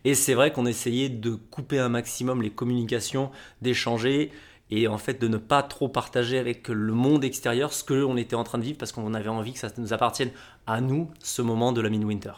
Et 0.05 0.15
c'est 0.15 0.35
vrai 0.35 0.53
qu'on 0.53 0.67
essayait 0.67 1.09
de 1.09 1.35
couper 1.35 1.79
un 1.79 1.89
maximum 1.89 2.43
les 2.43 2.51
communications, 2.51 3.31
d'échanger 3.61 4.31
et 4.71 4.89
en 4.89 4.99
fait 4.99 5.21
de 5.21 5.29
ne 5.29 5.37
pas 5.39 5.63
trop 5.63 5.89
partager 5.89 6.39
avec 6.39 6.69
le 6.69 6.93
monde 6.93 7.25
extérieur 7.25 7.73
ce 7.73 7.85
que 7.85 8.05
on 8.05 8.17
était 8.17 8.37
en 8.37 8.45
train 8.45 8.59
de 8.59 8.65
vivre 8.65 8.79
parce 8.79 8.93
qu'on 8.93 9.15
avait 9.15 9.29
envie 9.29 9.53
que 9.53 9.59
ça 9.59 9.69
nous 9.79 9.93
appartienne 9.93 10.31
à 10.67 10.81
nous 10.81 11.11
ce 11.23 11.43
moment 11.43 11.73
de 11.73 11.81
la 11.81 11.91
midwinter. 11.91 12.33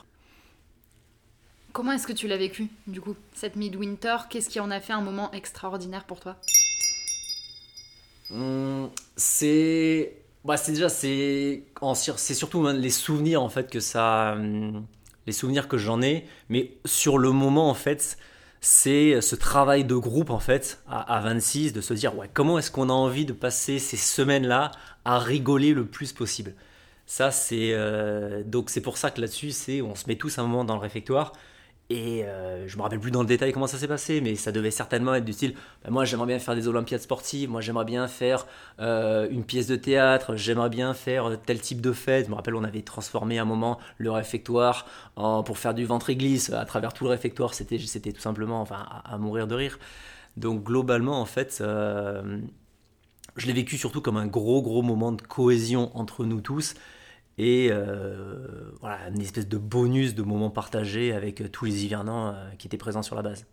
Comment 1.72 1.92
est-ce 1.92 2.06
que 2.06 2.12
tu 2.12 2.28
l'as 2.28 2.36
vécu 2.36 2.68
du 2.86 3.00
coup 3.00 3.16
cette 3.32 3.56
midwinter? 3.56 4.16
Qu'est-ce 4.28 4.50
qui 4.50 4.60
en 4.60 4.70
a 4.70 4.80
fait 4.80 4.92
un 4.92 5.00
moment 5.00 5.32
extraordinaire 5.32 6.04
pour 6.04 6.20
toi? 6.20 6.36
Hum, 8.30 8.90
C'est 9.16 10.22
bah, 10.44 10.56
c'est 10.56 10.72
déjà 10.72 10.88
c'est 10.88 11.64
surtout 12.34 12.66
les 12.68 12.90
souvenirs 12.90 13.42
en 13.42 13.48
fait 13.48 13.70
que 13.70 13.80
ça 13.80 14.34
hum, 14.36 14.86
les 15.26 15.32
souvenirs 15.32 15.68
que 15.68 15.78
j'en 15.78 16.00
ai 16.02 16.26
mais 16.48 16.72
sur 16.84 17.18
le 17.18 17.32
moment 17.32 17.68
en 17.70 17.74
fait 17.74 18.18
c'est 18.60 19.20
ce 19.20 19.36
travail 19.36 19.84
de 19.84 19.94
groupe 19.94 20.30
en 20.30 20.40
fait 20.40 20.82
à, 20.88 21.20
26 21.20 21.72
de 21.72 21.80
se 21.80 21.94
dire 21.94 22.16
ouais 22.16 22.28
comment 22.32 22.58
est-ce 22.58 22.70
qu'on 22.70 22.88
a 22.88 22.92
envie 22.92 23.24
de 23.24 23.32
passer 23.32 23.78
ces 23.78 23.96
semaines 23.96 24.46
là 24.46 24.70
à 25.04 25.18
rigoler 25.18 25.74
le 25.74 25.86
plus 25.86 26.12
possible? 26.12 26.54
Ça 27.06 27.30
c'est 27.30 27.70
euh, 27.72 28.42
donc 28.44 28.70
c'est 28.70 28.80
pour 28.80 28.96
ça 28.96 29.10
que 29.10 29.20
là-dessus 29.20 29.52
c'est 29.52 29.80
on 29.82 29.94
se 29.94 30.06
met 30.08 30.16
tous 30.16 30.38
un 30.38 30.42
moment 30.42 30.64
dans 30.64 30.74
le 30.74 30.80
réfectoire 30.80 31.32
et 31.90 32.24
euh, 32.24 32.68
je 32.68 32.76
me 32.76 32.82
rappelle 32.82 33.00
plus 33.00 33.10
dans 33.10 33.22
le 33.22 33.26
détail 33.26 33.52
comment 33.52 33.66
ça 33.66 33.78
s'est 33.78 33.88
passé, 33.88 34.20
mais 34.20 34.34
ça 34.34 34.52
devait 34.52 34.70
certainement 34.70 35.14
être 35.14 35.24
du 35.24 35.32
style 35.32 35.54
bah, 35.82 35.90
moi 35.90 36.04
j'aimerais 36.04 36.26
bien 36.26 36.38
faire 36.38 36.54
des 36.54 36.68
Olympiades 36.68 37.00
sportives, 37.00 37.48
moi 37.48 37.62
j'aimerais 37.62 37.86
bien 37.86 38.06
faire 38.08 38.46
euh, 38.78 39.26
une 39.30 39.42
pièce 39.42 39.66
de 39.66 39.76
théâtre, 39.76 40.36
j'aimerais 40.36 40.68
bien 40.68 40.92
faire 40.92 41.38
tel 41.46 41.60
type 41.60 41.80
de 41.80 41.92
fête. 41.92 42.26
Je 42.26 42.30
me 42.30 42.34
rappelle, 42.36 42.54
on 42.56 42.64
avait 42.64 42.82
transformé 42.82 43.38
un 43.38 43.46
moment 43.46 43.78
le 43.96 44.10
réfectoire 44.10 44.86
pour 45.16 45.58
faire 45.58 45.74
du 45.74 45.86
ventre 45.86 46.12
glisse 46.12 46.50
à 46.50 46.64
travers 46.66 46.92
tout 46.92 47.04
le 47.04 47.10
réfectoire. 47.10 47.54
C'était, 47.54 47.78
c'était 47.78 48.12
tout 48.12 48.20
simplement 48.20 48.60
enfin, 48.60 48.86
à, 49.04 49.16
mourir 49.18 49.46
de 49.46 49.54
rire. 49.54 49.78
Donc 50.36 50.64
globalement, 50.64 51.20
en 51.20 51.24
fait, 51.24 51.58
euh, 51.60 52.38
je 53.36 53.46
l'ai 53.46 53.52
vécu 53.52 53.78
surtout 53.78 54.00
comme 54.02 54.16
un 54.16 54.26
gros 54.26 54.62
gros 54.62 54.82
moment 54.82 55.12
de 55.12 55.22
cohésion 55.22 55.90
entre 55.96 56.24
nous 56.24 56.40
tous 56.40 56.74
et 57.38 57.70
voilà, 58.80 59.08
une 59.08 59.20
espèce 59.20 59.48
de 59.48 59.58
bonus 59.58 60.14
de 60.14 60.22
moments 60.22 60.50
partagés 60.50 61.12
avec 61.12 61.50
tous 61.52 61.64
les 61.64 61.84
hivernants 61.84 62.34
qui 62.58 62.66
étaient 62.66 62.76
présents 62.76 63.02
sur 63.02 63.16
la 63.16 63.22
base. 63.22 63.46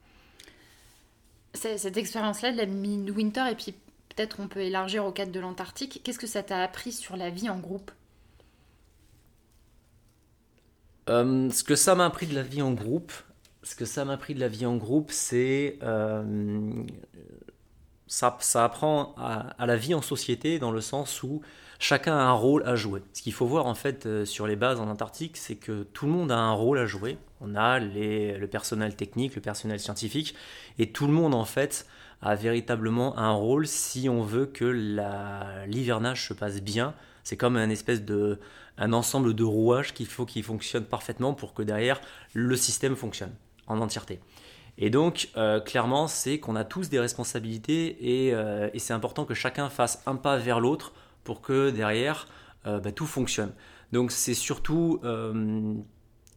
Cette 1.53 1.97
expérience-là 1.97 2.51
de 2.51 2.57
la 2.57 2.65
midwinter, 2.65 3.49
et 3.51 3.55
puis 3.55 3.73
peut-être 4.09 4.39
on 4.39 4.47
peut 4.47 4.61
élargir 4.61 5.05
au 5.05 5.11
cadre 5.11 5.31
de 5.31 5.39
l'Antarctique, 5.39 6.01
qu'est-ce 6.03 6.19
que 6.19 6.27
ça 6.27 6.43
t'a 6.43 6.61
appris 6.61 6.91
sur 6.91 7.15
la 7.17 7.29
vie 7.29 7.49
en 7.49 7.59
groupe? 7.59 7.91
Euh, 11.09 11.49
Ce 11.51 11.63
que 11.63 11.75
ça 11.75 11.95
m'a 11.95 12.05
appris 12.05 12.27
de 12.27 12.35
la 12.35 12.43
vie 12.43 12.61
en 12.61 12.73
groupe, 12.73 13.11
ce 13.63 13.75
que 13.75 13.85
ça 13.85 14.05
m'a 14.05 14.13
appris 14.13 14.33
de 14.35 14.39
la 14.39 14.47
vie 14.47 14.65
en 14.65 14.77
groupe, 14.77 15.11
c'est 15.11 15.77
euh, 15.83 16.83
ça, 18.07 18.37
ça, 18.39 18.63
apprend 18.63 19.15
à, 19.17 19.65
la 19.65 19.77
vie 19.77 19.93
en 19.93 20.01
société 20.01 20.59
dans 20.59 20.71
le 20.71 20.81
sens 20.81 21.23
où 21.23 21.41
chacun 21.79 22.15
a 22.15 22.23
un 22.23 22.33
rôle 22.33 22.63
à 22.67 22.75
jouer. 22.75 23.01
Ce 23.13 23.21
qu'il 23.21 23.33
faut 23.33 23.45
voir 23.45 23.65
en 23.65 23.75
fait 23.75 24.05
euh, 24.05 24.25
sur 24.25 24.47
les 24.47 24.55
bases 24.55 24.79
en 24.79 24.87
Antarctique, 24.87 25.37
c'est 25.37 25.55
que 25.55 25.83
tout 25.83 26.05
le 26.05 26.11
monde 26.11 26.31
a 26.31 26.37
un 26.37 26.53
rôle 26.53 26.79
à 26.79 26.85
jouer. 26.85 27.17
On 27.41 27.55
a 27.55 27.79
le 27.79 28.45
personnel 28.45 28.95
technique, 28.95 29.35
le 29.35 29.41
personnel 29.41 29.79
scientifique, 29.79 30.35
et 30.79 30.91
tout 30.91 31.07
le 31.07 31.13
monde 31.13 31.33
en 31.33 31.45
fait 31.45 31.85
a 32.21 32.35
véritablement 32.35 33.17
un 33.17 33.31
rôle 33.31 33.67
si 33.67 34.09
on 34.09 34.21
veut 34.21 34.45
que 34.45 34.65
l'hivernage 35.67 36.27
se 36.27 36.33
passe 36.33 36.61
bien. 36.61 36.93
C'est 37.23 37.37
comme 37.37 37.57
un 37.57 37.69
espèce 37.69 38.03
de 38.03 38.39
un 38.77 38.93
ensemble 38.93 39.33
de 39.33 39.43
rouages 39.43 39.93
qu'il 39.93 40.07
faut 40.07 40.25
qu'ils 40.25 40.43
fonctionnent 40.43 40.85
parfaitement 40.85 41.33
pour 41.33 41.53
que 41.53 41.63
derrière 41.63 42.01
le 42.33 42.55
système 42.55 42.95
fonctionne 42.95 43.31
en 43.67 43.79
entièreté. 43.79 44.19
Et 44.77 44.89
donc, 44.89 45.29
euh, 45.37 45.59
clairement, 45.59 46.07
c'est 46.07 46.39
qu'on 46.39 46.55
a 46.55 46.65
tous 46.65 46.89
des 46.89 46.99
responsabilités 46.99 47.97
euh, 48.33 48.69
et, 48.73 48.79
c'est 48.79 48.93
important 48.93 49.25
que 49.25 49.33
chacun 49.33 49.69
fasse 49.69 50.03
un 50.05 50.15
pas 50.15 50.37
vers 50.37 50.59
l'autre 50.59 50.93
pour 51.23 51.41
que 51.41 51.69
derrière, 51.69 52.27
euh, 52.67 52.79
bah, 52.79 52.91
tout 52.91 53.05
fonctionne. 53.05 53.53
Donc, 53.91 54.11
c'est 54.11 54.33
surtout 54.33 54.99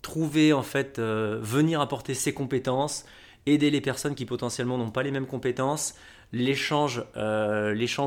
trouver, 0.02 0.52
en 0.52 0.62
fait, 0.62 1.00
venir 1.00 1.80
apporter 1.80 2.14
ses 2.14 2.32
compétences, 2.32 3.04
aider 3.46 3.70
les 3.70 3.80
personnes 3.80 4.14
qui 4.14 4.26
potentiellement 4.26 4.78
n'ont 4.78 4.90
pas 4.90 5.02
les 5.02 5.10
mêmes 5.10 5.26
compétences, 5.26 5.94
l'échange 6.32 7.02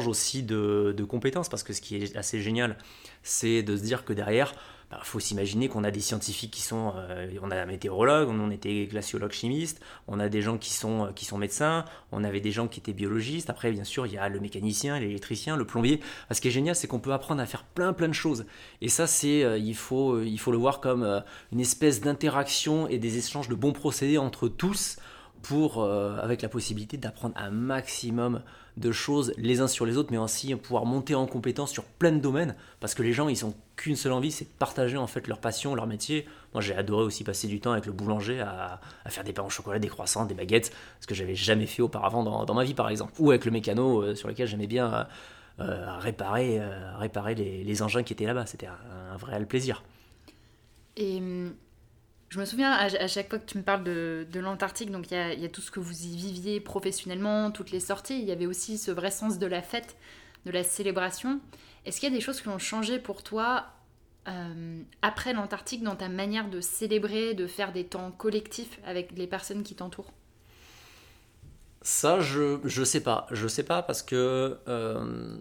aussi 0.07 0.43
de, 0.43 0.93
de, 0.95 1.03
compétences, 1.03 1.50
parce 1.50 1.63
que 1.63 1.73
ce 1.73 1.81
qui 1.81 1.97
est 1.97 2.15
assez 2.15 2.39
génial, 2.39 2.77
c'est 3.23 3.61
de 3.61 3.75
se 3.75 3.81
dire 3.81 4.05
que 4.05 4.13
derrière, 4.13 4.53
il 4.91 4.95
bah, 4.95 5.01
faut 5.05 5.21
s'imaginer 5.21 5.69
qu'on 5.69 5.86
a 5.86 5.91
des 5.91 6.01
scientifiques 6.01 6.51
qui 6.51 6.62
sont, 6.62 6.93
euh, 6.98 7.31
on 7.41 7.50
a 7.50 7.55
un 7.55 7.65
météorologue, 7.65 8.27
on 8.27 8.51
était 8.51 8.88
glaciologue 8.88 9.31
chimiste, 9.31 9.81
on 10.10 10.19
a 10.19 10.27
des 10.27 10.41
gens 10.41 10.57
qui 10.57 10.74
sont, 10.74 11.05
euh, 11.05 11.12
qui 11.13 11.24
sont 11.24 11.38
médecins, 11.38 11.86
on 12.12 12.25
avait 12.25 12.41
des 12.41 12.51
gens 12.51 12.67
qui 12.67 12.81
étaient 12.81 12.91
biologistes. 12.91 13.50
Après, 13.50 13.71
bien 13.71 13.86
sûr, 13.86 14.05
il 14.05 14.13
y 14.13 14.17
a 14.17 14.27
le 14.27 14.41
mécanicien, 14.41 15.00
l'électricien, 15.00 15.55
le 15.55 15.63
plombier. 15.63 16.01
Ce 16.29 16.41
qui 16.41 16.50
est 16.50 16.51
génial, 16.51 16.75
c'est 16.75 16.88
qu'on 16.88 17.00
peut 17.00 17.13
apprendre 17.13 17.41
à 17.41 17.45
faire 17.45 17.63
plein, 17.63 17.93
plein 17.93 18.10
de 18.10 18.13
choses. 18.13 18.45
Et 18.81 18.89
ça, 18.89 19.07
c'est, 19.07 19.45
euh, 19.45 19.57
il 19.57 19.75
faut, 19.75 20.21
il 20.21 20.38
faut 20.38 20.51
le 20.51 20.57
voir 20.57 20.81
comme 20.81 21.24
une 21.53 21.62
espèce 21.62 22.01
d'interaction 22.01 22.89
et 22.89 22.98
des 22.98 23.17
échanges 23.17 23.48
de 23.48 23.55
bons 23.55 23.71
procédés 23.71 24.17
entre 24.17 24.50
tous 24.50 24.98
pour, 25.41 25.83
avec 25.83 26.43
la 26.43 26.50
possibilité 26.50 26.98
d'apprendre 26.98 27.33
un 27.36 27.50
maximum 27.50 28.43
de 28.77 28.91
choses 28.91 29.33
les 29.38 29.60
uns 29.62 29.67
sur 29.67 29.86
les 29.86 29.98
autres, 29.98 30.10
mais 30.12 30.17
aussi 30.17 30.55
pouvoir 30.55 30.86
monter 30.86 31.15
en 31.15 31.25
compétence 31.25 31.71
sur 31.71 31.83
plein 31.83 32.12
de 32.12 32.19
domaines, 32.19 32.55
parce 32.79 32.93
que 32.93 33.03
les 33.03 33.13
gens, 33.13 33.27
ils 33.27 33.45
ont 33.45 33.55
qu'une 33.81 33.95
seule 33.95 34.11
envie, 34.11 34.31
c'est 34.31 34.45
de 34.45 34.57
partager 34.59 34.97
en 34.97 35.07
fait 35.07 35.27
leur 35.27 35.39
passion, 35.39 35.73
leur 35.73 35.88
métier. 35.88 36.27
Moi, 36.53 36.61
j'ai 36.61 36.75
adoré 36.75 37.03
aussi 37.03 37.23
passer 37.23 37.47
du 37.47 37.59
temps 37.59 37.71
avec 37.71 37.88
le 37.88 37.91
boulanger 37.91 38.39
à, 38.39 38.79
faire 39.07 39.23
des 39.23 39.33
pains 39.33 39.43
au 39.43 39.50
chocolat, 39.50 39.79
des 39.79 39.88
croissants, 39.88 40.25
des 40.25 40.35
baguettes, 40.35 40.71
ce 41.00 41.07
que 41.07 41.15
j'avais 41.15 41.35
jamais 41.35 41.65
fait 41.65 41.81
auparavant 41.81 42.23
dans, 42.23 42.53
ma 42.53 42.63
vie, 42.63 42.75
par 42.75 42.89
exemple. 42.89 43.13
Ou 43.19 43.31
avec 43.31 43.45
le 43.45 43.51
mécano, 43.51 44.03
euh, 44.03 44.15
sur 44.15 44.27
lequel 44.27 44.47
j'aimais 44.47 44.67
bien 44.67 45.07
euh, 45.59 45.97
réparer, 45.97 46.59
euh, 46.59 46.97
réparer 46.97 47.33
les, 47.33 47.81
engins 47.81 48.03
qui 48.03 48.13
étaient 48.13 48.25
là-bas. 48.25 48.45
C'était 48.45 48.67
un, 48.67 49.17
vrai 49.17 49.43
plaisir. 49.45 49.83
Et 50.95 51.17
hum, 51.17 51.55
je 52.29 52.39
me 52.39 52.45
souviens 52.45 52.71
à, 52.71 53.07
chaque 53.07 53.29
fois 53.29 53.39
que 53.39 53.45
tu 53.45 53.57
me 53.57 53.63
parles 53.63 53.83
de, 53.83 54.39
l'Antarctique, 54.39 54.91
donc 54.91 55.09
il 55.09 55.41
y 55.41 55.45
a, 55.45 55.50
tout 55.50 55.61
ce 55.61 55.71
que 55.71 55.79
vous 55.79 56.05
y 56.05 56.15
viviez 56.15 56.59
professionnellement, 56.59 57.50
toutes 57.50 57.71
les 57.71 57.79
sorties, 57.79 58.19
il 58.19 58.25
y 58.25 58.31
avait 58.31 58.45
aussi 58.45 58.77
ce 58.77 58.91
vrai 58.91 59.09
sens 59.09 59.39
de 59.39 59.47
la 59.47 59.63
fête, 59.63 59.95
de 60.45 60.51
la 60.51 60.63
célébration. 60.63 61.39
Est-ce 61.85 62.00
qu'il 62.00 62.09
y 62.09 62.11
a 62.11 62.15
des 62.15 62.21
choses 62.21 62.41
qui 62.41 62.47
ont 62.47 62.59
changé 62.59 63.00
pour 63.00 63.23
toi 63.23 63.65
euh, 64.27 64.81
après 65.01 65.33
l'Antarctique 65.33 65.83
dans 65.83 65.95
ta 65.95 66.09
manière 66.09 66.50
de 66.50 66.61
célébrer, 66.61 67.33
de 67.33 67.47
faire 67.47 67.71
des 67.71 67.85
temps 67.85 68.11
collectifs 68.11 68.79
avec 68.85 69.11
les 69.17 69.27
personnes 69.27 69.63
qui 69.63 69.75
t'entourent? 69.75 70.13
Ça, 71.81 72.19
je, 72.19 72.59
je 72.63 72.83
sais 72.83 73.01
pas. 73.01 73.27
Je 73.31 73.47
sais 73.47 73.63
pas 73.63 73.81
parce 73.81 74.03
que. 74.03 74.59
Euh, 74.67 75.38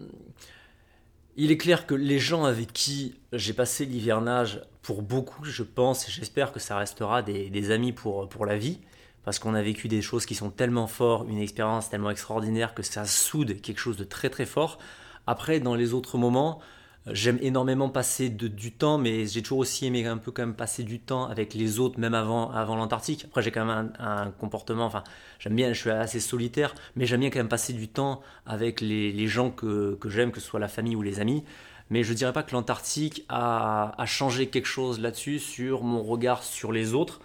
il 1.37 1.51
est 1.51 1.57
clair 1.57 1.87
que 1.87 1.95
les 1.95 2.19
gens 2.19 2.43
avec 2.43 2.73
qui 2.73 3.15
j'ai 3.31 3.53
passé 3.53 3.85
l'hivernage, 3.85 4.61
pour 4.81 5.01
beaucoup, 5.01 5.45
je 5.45 5.63
pense, 5.63 6.07
et 6.07 6.11
j'espère 6.11 6.51
que 6.51 6.59
ça 6.59 6.77
restera 6.77 7.21
des, 7.21 7.71
amis 7.71 7.93
pour, 7.93 8.27
pour 8.27 8.45
la 8.45 8.57
vie, 8.57 8.79
parce 9.23 9.39
qu'on 9.39 9.53
a 9.53 9.61
vécu 9.61 9.87
des 9.87 10.01
choses 10.01 10.25
qui 10.25 10.35
sont 10.35 10.49
tellement 10.49 10.87
fortes, 10.87 11.27
une 11.29 11.37
expérience 11.37 11.89
tellement 11.89 12.09
extraordinaire 12.09 12.73
que 12.73 12.83
ça 12.83 13.05
soude 13.05 13.61
quelque 13.61 13.79
chose 13.79 13.97
de 13.97 14.03
très 14.03 14.29
très 14.29 14.45
fort. 14.45 14.79
Après, 15.27 15.59
dans 15.59 15.75
les 15.75 15.93
autres 15.93 16.17
moments, 16.17 16.59
J'aime 17.07 17.39
énormément 17.41 17.89
passer 17.89 18.29
du 18.29 18.71
temps, 18.71 18.99
mais 18.99 19.25
j'ai 19.25 19.41
toujours 19.41 19.57
aussi 19.57 19.87
aimé 19.87 20.05
un 20.05 20.17
peu 20.17 20.31
quand 20.31 20.43
même 20.43 20.53
passer 20.53 20.83
du 20.83 20.99
temps 20.99 21.25
avec 21.25 21.55
les 21.55 21.79
autres, 21.79 21.99
même 21.99 22.13
avant, 22.13 22.51
l'Antarctique. 22.75 23.25
Après, 23.25 23.41
j'ai 23.41 23.49
quand 23.49 23.65
même 23.65 23.91
un, 23.97 24.29
comportement, 24.29 24.85
enfin, 24.85 25.03
j'aime 25.39 25.55
bien, 25.55 25.73
je 25.73 25.79
suis 25.79 25.89
assez 25.89 26.19
solitaire, 26.19 26.75
mais 26.95 27.07
j'aime 27.07 27.21
bien 27.21 27.31
quand 27.31 27.39
même 27.39 27.49
passer 27.49 27.73
du 27.73 27.87
temps 27.87 28.21
avec 28.45 28.81
les, 28.81 29.27
gens 29.27 29.49
que, 29.49 29.97
j'aime, 30.05 30.31
que 30.31 30.39
ce 30.39 30.45
soit 30.45 30.59
la 30.59 30.67
famille 30.67 30.95
ou 30.95 31.01
les 31.01 31.19
amis. 31.19 31.43
Mais 31.89 32.03
je 32.03 32.13
dirais 32.13 32.33
pas 32.33 32.43
que 32.43 32.51
l'Antarctique 32.51 33.25
a, 33.29 33.95
changé 34.05 34.49
quelque 34.49 34.67
chose 34.67 34.99
là-dessus, 34.99 35.39
sur 35.39 35.81
mon 35.81 36.03
regard 36.03 36.43
sur 36.43 36.71
les 36.71 36.93
autres. 36.93 37.19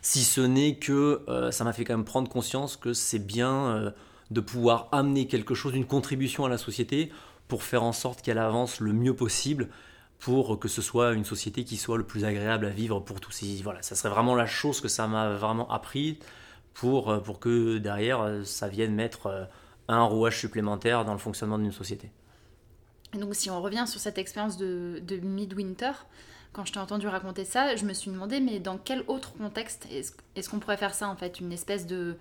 Si 0.00 0.22
ce 0.22 0.40
n'est 0.40 0.76
que 0.76 1.22
euh, 1.28 1.50
ça 1.50 1.64
m'a 1.64 1.72
fait 1.72 1.84
quand 1.84 1.96
même 1.96 2.04
prendre 2.04 2.28
conscience 2.28 2.76
que 2.76 2.92
c'est 2.92 3.18
bien 3.18 3.52
euh, 3.52 3.90
de 4.30 4.40
pouvoir 4.40 4.88
amener 4.92 5.26
quelque 5.26 5.54
chose, 5.54 5.74
une 5.74 5.86
contribution 5.86 6.44
à 6.44 6.48
la 6.48 6.58
société 6.58 7.10
pour 7.48 7.62
faire 7.62 7.82
en 7.82 7.92
sorte 7.92 8.22
qu'elle 8.22 8.38
avance 8.38 8.80
le 8.80 8.92
mieux 8.92 9.14
possible 9.14 9.68
pour 10.18 10.58
que 10.58 10.68
ce 10.68 10.80
soit 10.80 11.12
une 11.12 11.24
société 11.24 11.64
qui 11.64 11.76
soit 11.76 11.98
le 11.98 12.04
plus 12.04 12.24
agréable 12.24 12.66
à 12.66 12.70
vivre 12.70 13.00
pour 13.00 13.20
tous. 13.20 13.42
Et 13.42 13.60
voilà, 13.62 13.82
ça 13.82 13.94
serait 13.94 14.08
vraiment 14.08 14.34
la 14.34 14.46
chose 14.46 14.80
que 14.80 14.88
ça 14.88 15.06
m'a 15.06 15.34
vraiment 15.34 15.70
appris 15.70 16.18
pour, 16.72 17.10
euh, 17.10 17.20
pour 17.20 17.38
que 17.40 17.78
derrière, 17.78 18.22
euh, 18.22 18.42
ça 18.44 18.68
vienne 18.68 18.94
mettre 18.94 19.26
euh, 19.26 19.44
un 19.88 20.02
rouage 20.02 20.38
supplémentaire 20.38 21.04
dans 21.04 21.12
le 21.12 21.18
fonctionnement 21.18 21.58
d'une 21.58 21.72
société. 21.72 22.10
donc 23.12 23.34
si 23.34 23.50
on 23.50 23.60
revient 23.60 23.84
sur 23.86 24.00
cette 24.00 24.18
expérience 24.18 24.56
de, 24.56 25.00
de 25.06 25.16
Midwinter, 25.16 25.92
quand 26.52 26.64
je 26.64 26.72
t'ai 26.72 26.78
entendu 26.78 27.06
raconter 27.06 27.44
ça, 27.44 27.76
je 27.76 27.84
me 27.84 27.92
suis 27.92 28.10
demandé, 28.10 28.40
mais 28.40 28.60
dans 28.60 28.78
quel 28.78 29.04
autre 29.08 29.34
contexte 29.34 29.86
est-ce 30.34 30.48
qu'on 30.48 30.58
pourrait 30.58 30.76
faire 30.76 30.94
ça 30.94 31.08
en 31.08 31.16
fait? 31.16 31.40
Une 31.40 31.52
espèce 31.52 31.86
de 31.86 32.16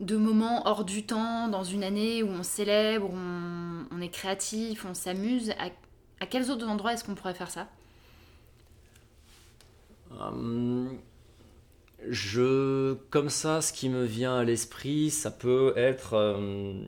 de 0.00 0.16
moments 0.16 0.66
hors 0.66 0.84
du 0.84 1.04
temps 1.04 1.48
dans 1.48 1.62
une 1.62 1.84
année 1.84 2.22
où 2.22 2.28
on 2.28 2.42
célèbre, 2.42 3.10
on, 3.10 4.00
est 4.00 4.08
créatif, 4.08 4.86
on 4.88 4.94
s'amuse. 4.94 5.52
À, 6.20 6.26
quels 6.26 6.50
autres 6.50 6.66
endroits 6.66 6.94
est-ce 6.94 7.04
qu'on 7.04 7.14
pourrait 7.14 7.34
faire 7.34 7.50
ça? 7.50 7.68
Hum, 10.18 10.90
Je, 12.08 12.94
comme 13.10 13.28
ça, 13.28 13.60
ce 13.60 13.72
qui 13.72 13.90
me 13.90 14.04
vient 14.04 14.38
à 14.38 14.44
l'esprit, 14.44 15.10
ça 15.10 15.30
peut 15.30 15.74
être. 15.76 16.14
Hum, 16.14 16.86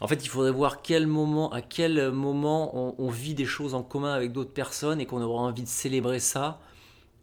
en 0.00 0.08
fait, 0.08 0.24
il 0.24 0.28
faudrait 0.28 0.52
voir 0.52 0.82
quel 0.82 1.06
moment, 1.06 1.52
à 1.52 1.60
quel 1.60 2.10
moment 2.10 2.94
on, 2.98 3.08
vit 3.10 3.34
des 3.34 3.44
choses 3.44 3.74
en 3.74 3.82
commun 3.82 4.12
avec 4.12 4.32
d'autres 4.32 4.52
personnes 4.52 5.00
et 5.00 5.06
qu'on 5.06 5.22
aura 5.22 5.42
envie 5.42 5.62
de 5.62 5.68
célébrer 5.68 6.18
ça. 6.18 6.60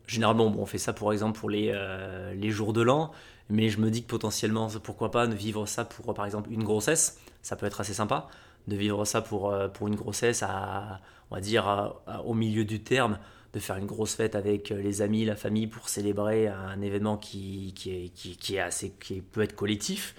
Généralement, 0.07 0.45
on 0.45 0.65
fait 0.65 0.77
ça, 0.77 0.93
pour 0.93 1.11
exemple, 1.11 1.37
pour 1.37 1.49
les, 1.49 1.71
euh, 1.73 2.33
les 2.35 2.51
jours 2.51 2.71
de 2.71 2.81
l'an. 2.81 3.11
Mais 3.49 3.69
je 3.69 3.79
me 3.79 3.89
dis 3.89 4.03
que 4.03 4.07
potentiellement, 4.07 4.67
pourquoi 4.83 5.11
pas 5.11 5.27
ne 5.27 5.35
vivre 5.35 5.65
ça 5.65 5.85
pour, 5.85 6.13
par 6.13 6.25
exemple, 6.25 6.51
une 6.51 6.63
grossesse. 6.63 7.19
Ça 7.41 7.55
peut 7.55 7.65
être 7.65 7.81
assez 7.81 7.93
sympa 7.93 8.27
de 8.67 8.75
vivre 8.75 9.05
ça 9.05 9.21
pour, 9.21 9.51
euh, 9.51 9.67
pour 9.67 9.87
une 9.87 9.95
grossesse, 9.95 10.43
à, 10.43 10.99
on 11.31 11.35
va 11.35 11.41
dire, 11.41 11.95
au 12.25 12.33
milieu 12.33 12.65
du 12.65 12.83
terme, 12.83 13.17
de 13.53 13.59
faire 13.59 13.77
une 13.77 13.85
grosse 13.85 14.15
fête 14.15 14.35
avec 14.35 14.71
euh, 14.71 14.81
les 14.81 15.01
amis, 15.01 15.25
la 15.25 15.35
famille 15.35 15.67
pour 15.67 15.89
célébrer 15.89 16.47
un 16.47 16.81
événement 16.81 17.17
qui, 17.17 17.73
qui, 17.75 18.05
est, 18.05 18.09
qui, 18.09 18.55
est 18.55 18.59
assez, 18.59 18.91
qui 18.91 19.21
peut 19.21 19.41
être 19.41 19.55
collectif. 19.55 20.15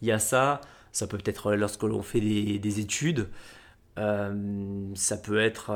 Il 0.00 0.08
y 0.08 0.12
a 0.12 0.18
ça, 0.18 0.60
ça 0.90 1.06
peut 1.06 1.18
être 1.24 1.52
lorsque 1.54 1.84
l'on 1.84 2.02
fait 2.02 2.20
des, 2.20 2.58
des 2.58 2.80
études, 2.80 3.28
euh, 3.98 4.88
ça 4.94 5.16
peut 5.16 5.40
être 5.40 5.70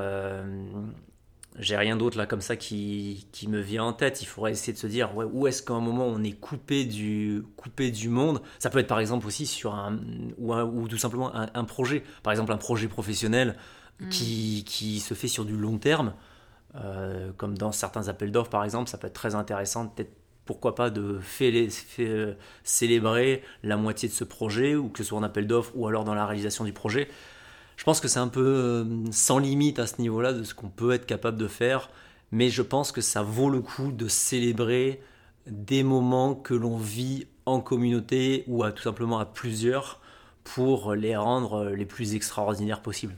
j'ai 1.59 1.77
rien 1.77 1.97
d'autre 1.97 2.19
là 2.19 2.27
comme 2.27 2.41
ça 2.41 2.57
qui, 2.57 3.27
qui, 3.33 3.49
me 3.49 3.61
vient 3.61 3.85
en 3.85 3.93
tête. 3.93 4.23
Il 4.23 4.27
faudrait 4.27 4.53
essayer 4.53 4.73
de 4.73 4.79
se 4.79 4.87
dire 4.87 5.15
ouais, 5.17 5.25
où 5.25 5.47
est-ce 5.47 5.63
qu'à 5.63 5.75
un 5.75 5.81
moment 5.81 6.07
on 6.07 6.23
est 6.23 6.33
coupé 6.33 6.85
du, 6.85 7.43
coupé 7.57 7.91
du 7.91 8.09
monde? 8.09 8.43
Ça 8.59 8.71
peut 8.71 8.79
être 8.79 8.87
par 8.87 9.01
exemple 9.01 9.27
aussi 9.27 9.47
sur 9.47 9.75
un 9.75 9.99
ou, 10.39 10.55
ou 10.55 10.89
tout 10.89 10.99
simplement 10.99 11.33
un, 11.35 11.65
projet. 11.65 12.03
Par 12.23 12.33
exemple 12.33 12.53
un 12.53 12.59
projet 12.59 12.89
professionnel 12.89 13.57
mm. 14.01 14.09
qui, 14.09 14.65
qui, 14.67 15.01
se 15.01 15.15
fait 15.15 15.29
sur 15.29 15.45
du 15.45 15.57
long 15.57 15.79
terme, 15.79 16.13
euh, 16.75 17.33
comme 17.37 17.57
dans 17.57 17.73
certains 17.73 18.09
appels 18.09 18.33
d'offres 18.33 18.51
par 18.51 18.65
exemple. 18.65 18.91
Ça 18.91 18.99
peut 18.99 19.07
être 19.07 19.15
très 19.15 19.35
intéressant 19.35 19.89
peut-être 19.89 20.13
pourquoi 20.45 20.75
pas 20.75 20.91
de 20.91 21.21
euh, 22.01 22.35
célébrer 22.63 23.43
la 23.63 23.77
moitié 23.77 24.09
de 24.09 24.15
ce 24.15 24.25
projet 24.25 24.77
ou 24.77 24.89
que 24.89 24.99
ce 24.99 25.05
soit 25.05 25.19
en 25.19 25.23
appel 25.23 25.47
d'offres 25.47 25.73
ou 25.75 25.87
alors 25.89 26.05
dans 26.05 26.15
la 26.15 26.25
réalisation 26.25 26.65
du 26.65 26.73
projet 26.73 27.09
je 27.77 27.85
pense 27.85 28.01
que 28.01 28.09
c'est 28.09 28.19
un 28.19 28.29
peu 28.29 28.47
euh, 28.47 28.85
sans 29.13 29.39
limite 29.39 29.79
à 29.79 29.87
ce 29.87 30.01
niveau-là 30.01 30.33
de 30.33 30.43
ce 30.43 30.55
qu'on 30.55 30.69
peut 30.69 30.93
être 30.93 31.07
capable 31.07 31.37
de 31.37 31.47
faire, 31.47 31.91
mais 32.33 32.49
je 32.49 32.63
pense 32.63 32.91
que 32.91 33.01
ça 33.01 33.23
vaut 33.23 33.51
le 33.51 33.61
coup 33.61 33.93
de 33.93 34.09
célébrer 34.09 35.01
des 35.47 35.83
moments 35.83 36.35
que 36.35 36.55
l'on 36.55 36.77
vit 36.77 37.27
en 37.45 37.61
communauté 37.61 38.45
ou 38.49 38.65
à, 38.65 38.73
tout 38.73 38.83
simplement 38.83 39.19
à 39.19 39.27
plusieurs 39.27 40.01
pour 40.43 40.95
les 40.95 41.17
rendre 41.17 41.67
les 41.67 41.87
plus 41.87 42.15
extraordinaires 42.15 42.83
possibles. 42.83 43.17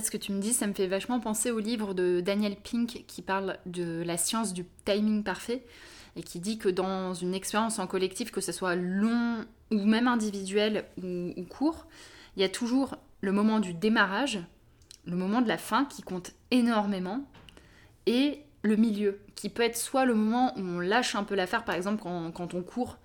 ce 0.00 0.10
que 0.10 0.16
tu 0.16 0.32
me 0.32 0.40
dis, 0.40 0.52
ça 0.52 0.66
me 0.66 0.72
fait 0.72 0.86
vachement 0.86 1.20
penser 1.20 1.50
au 1.50 1.58
livre 1.58 1.92
de 1.92 2.20
Daniel 2.20 2.56
Pink 2.56 3.04
qui 3.06 3.20
parle 3.20 3.58
de 3.66 4.02
la 4.02 4.16
science 4.16 4.52
du 4.52 4.64
timing 4.84 5.22
parfait 5.22 5.64
et 6.16 6.22
qui 6.22 6.40
dit 6.40 6.58
que 6.58 6.68
dans 6.68 7.14
une 7.14 7.34
expérience 7.34 7.78
en 7.78 7.86
collectif, 7.86 8.30
que 8.30 8.40
ce 8.40 8.52
soit 8.52 8.76
long 8.76 9.44
ou 9.70 9.84
même 9.84 10.08
individuel 10.08 10.84
ou 11.02 11.44
court, 11.48 11.86
il 12.36 12.42
y 12.42 12.44
a 12.44 12.48
toujours 12.48 12.96
le 13.20 13.32
moment 13.32 13.60
du 13.60 13.74
démarrage, 13.74 14.40
le 15.06 15.16
moment 15.16 15.42
de 15.42 15.48
la 15.48 15.58
fin 15.58 15.84
qui 15.84 16.02
compte 16.02 16.32
énormément, 16.50 17.24
et 18.06 18.42
le 18.62 18.76
milieu, 18.76 19.20
qui 19.34 19.48
peut 19.48 19.62
être 19.62 19.76
soit 19.76 20.04
le 20.04 20.14
moment 20.14 20.52
où 20.56 20.60
on 20.60 20.80
lâche 20.80 21.14
un 21.14 21.24
peu 21.24 21.34
l'affaire, 21.34 21.64
par 21.64 21.74
exemple 21.74 22.02
quand, 22.02 22.30
quand 22.32 22.54
on 22.54 22.62
court, 22.62 22.98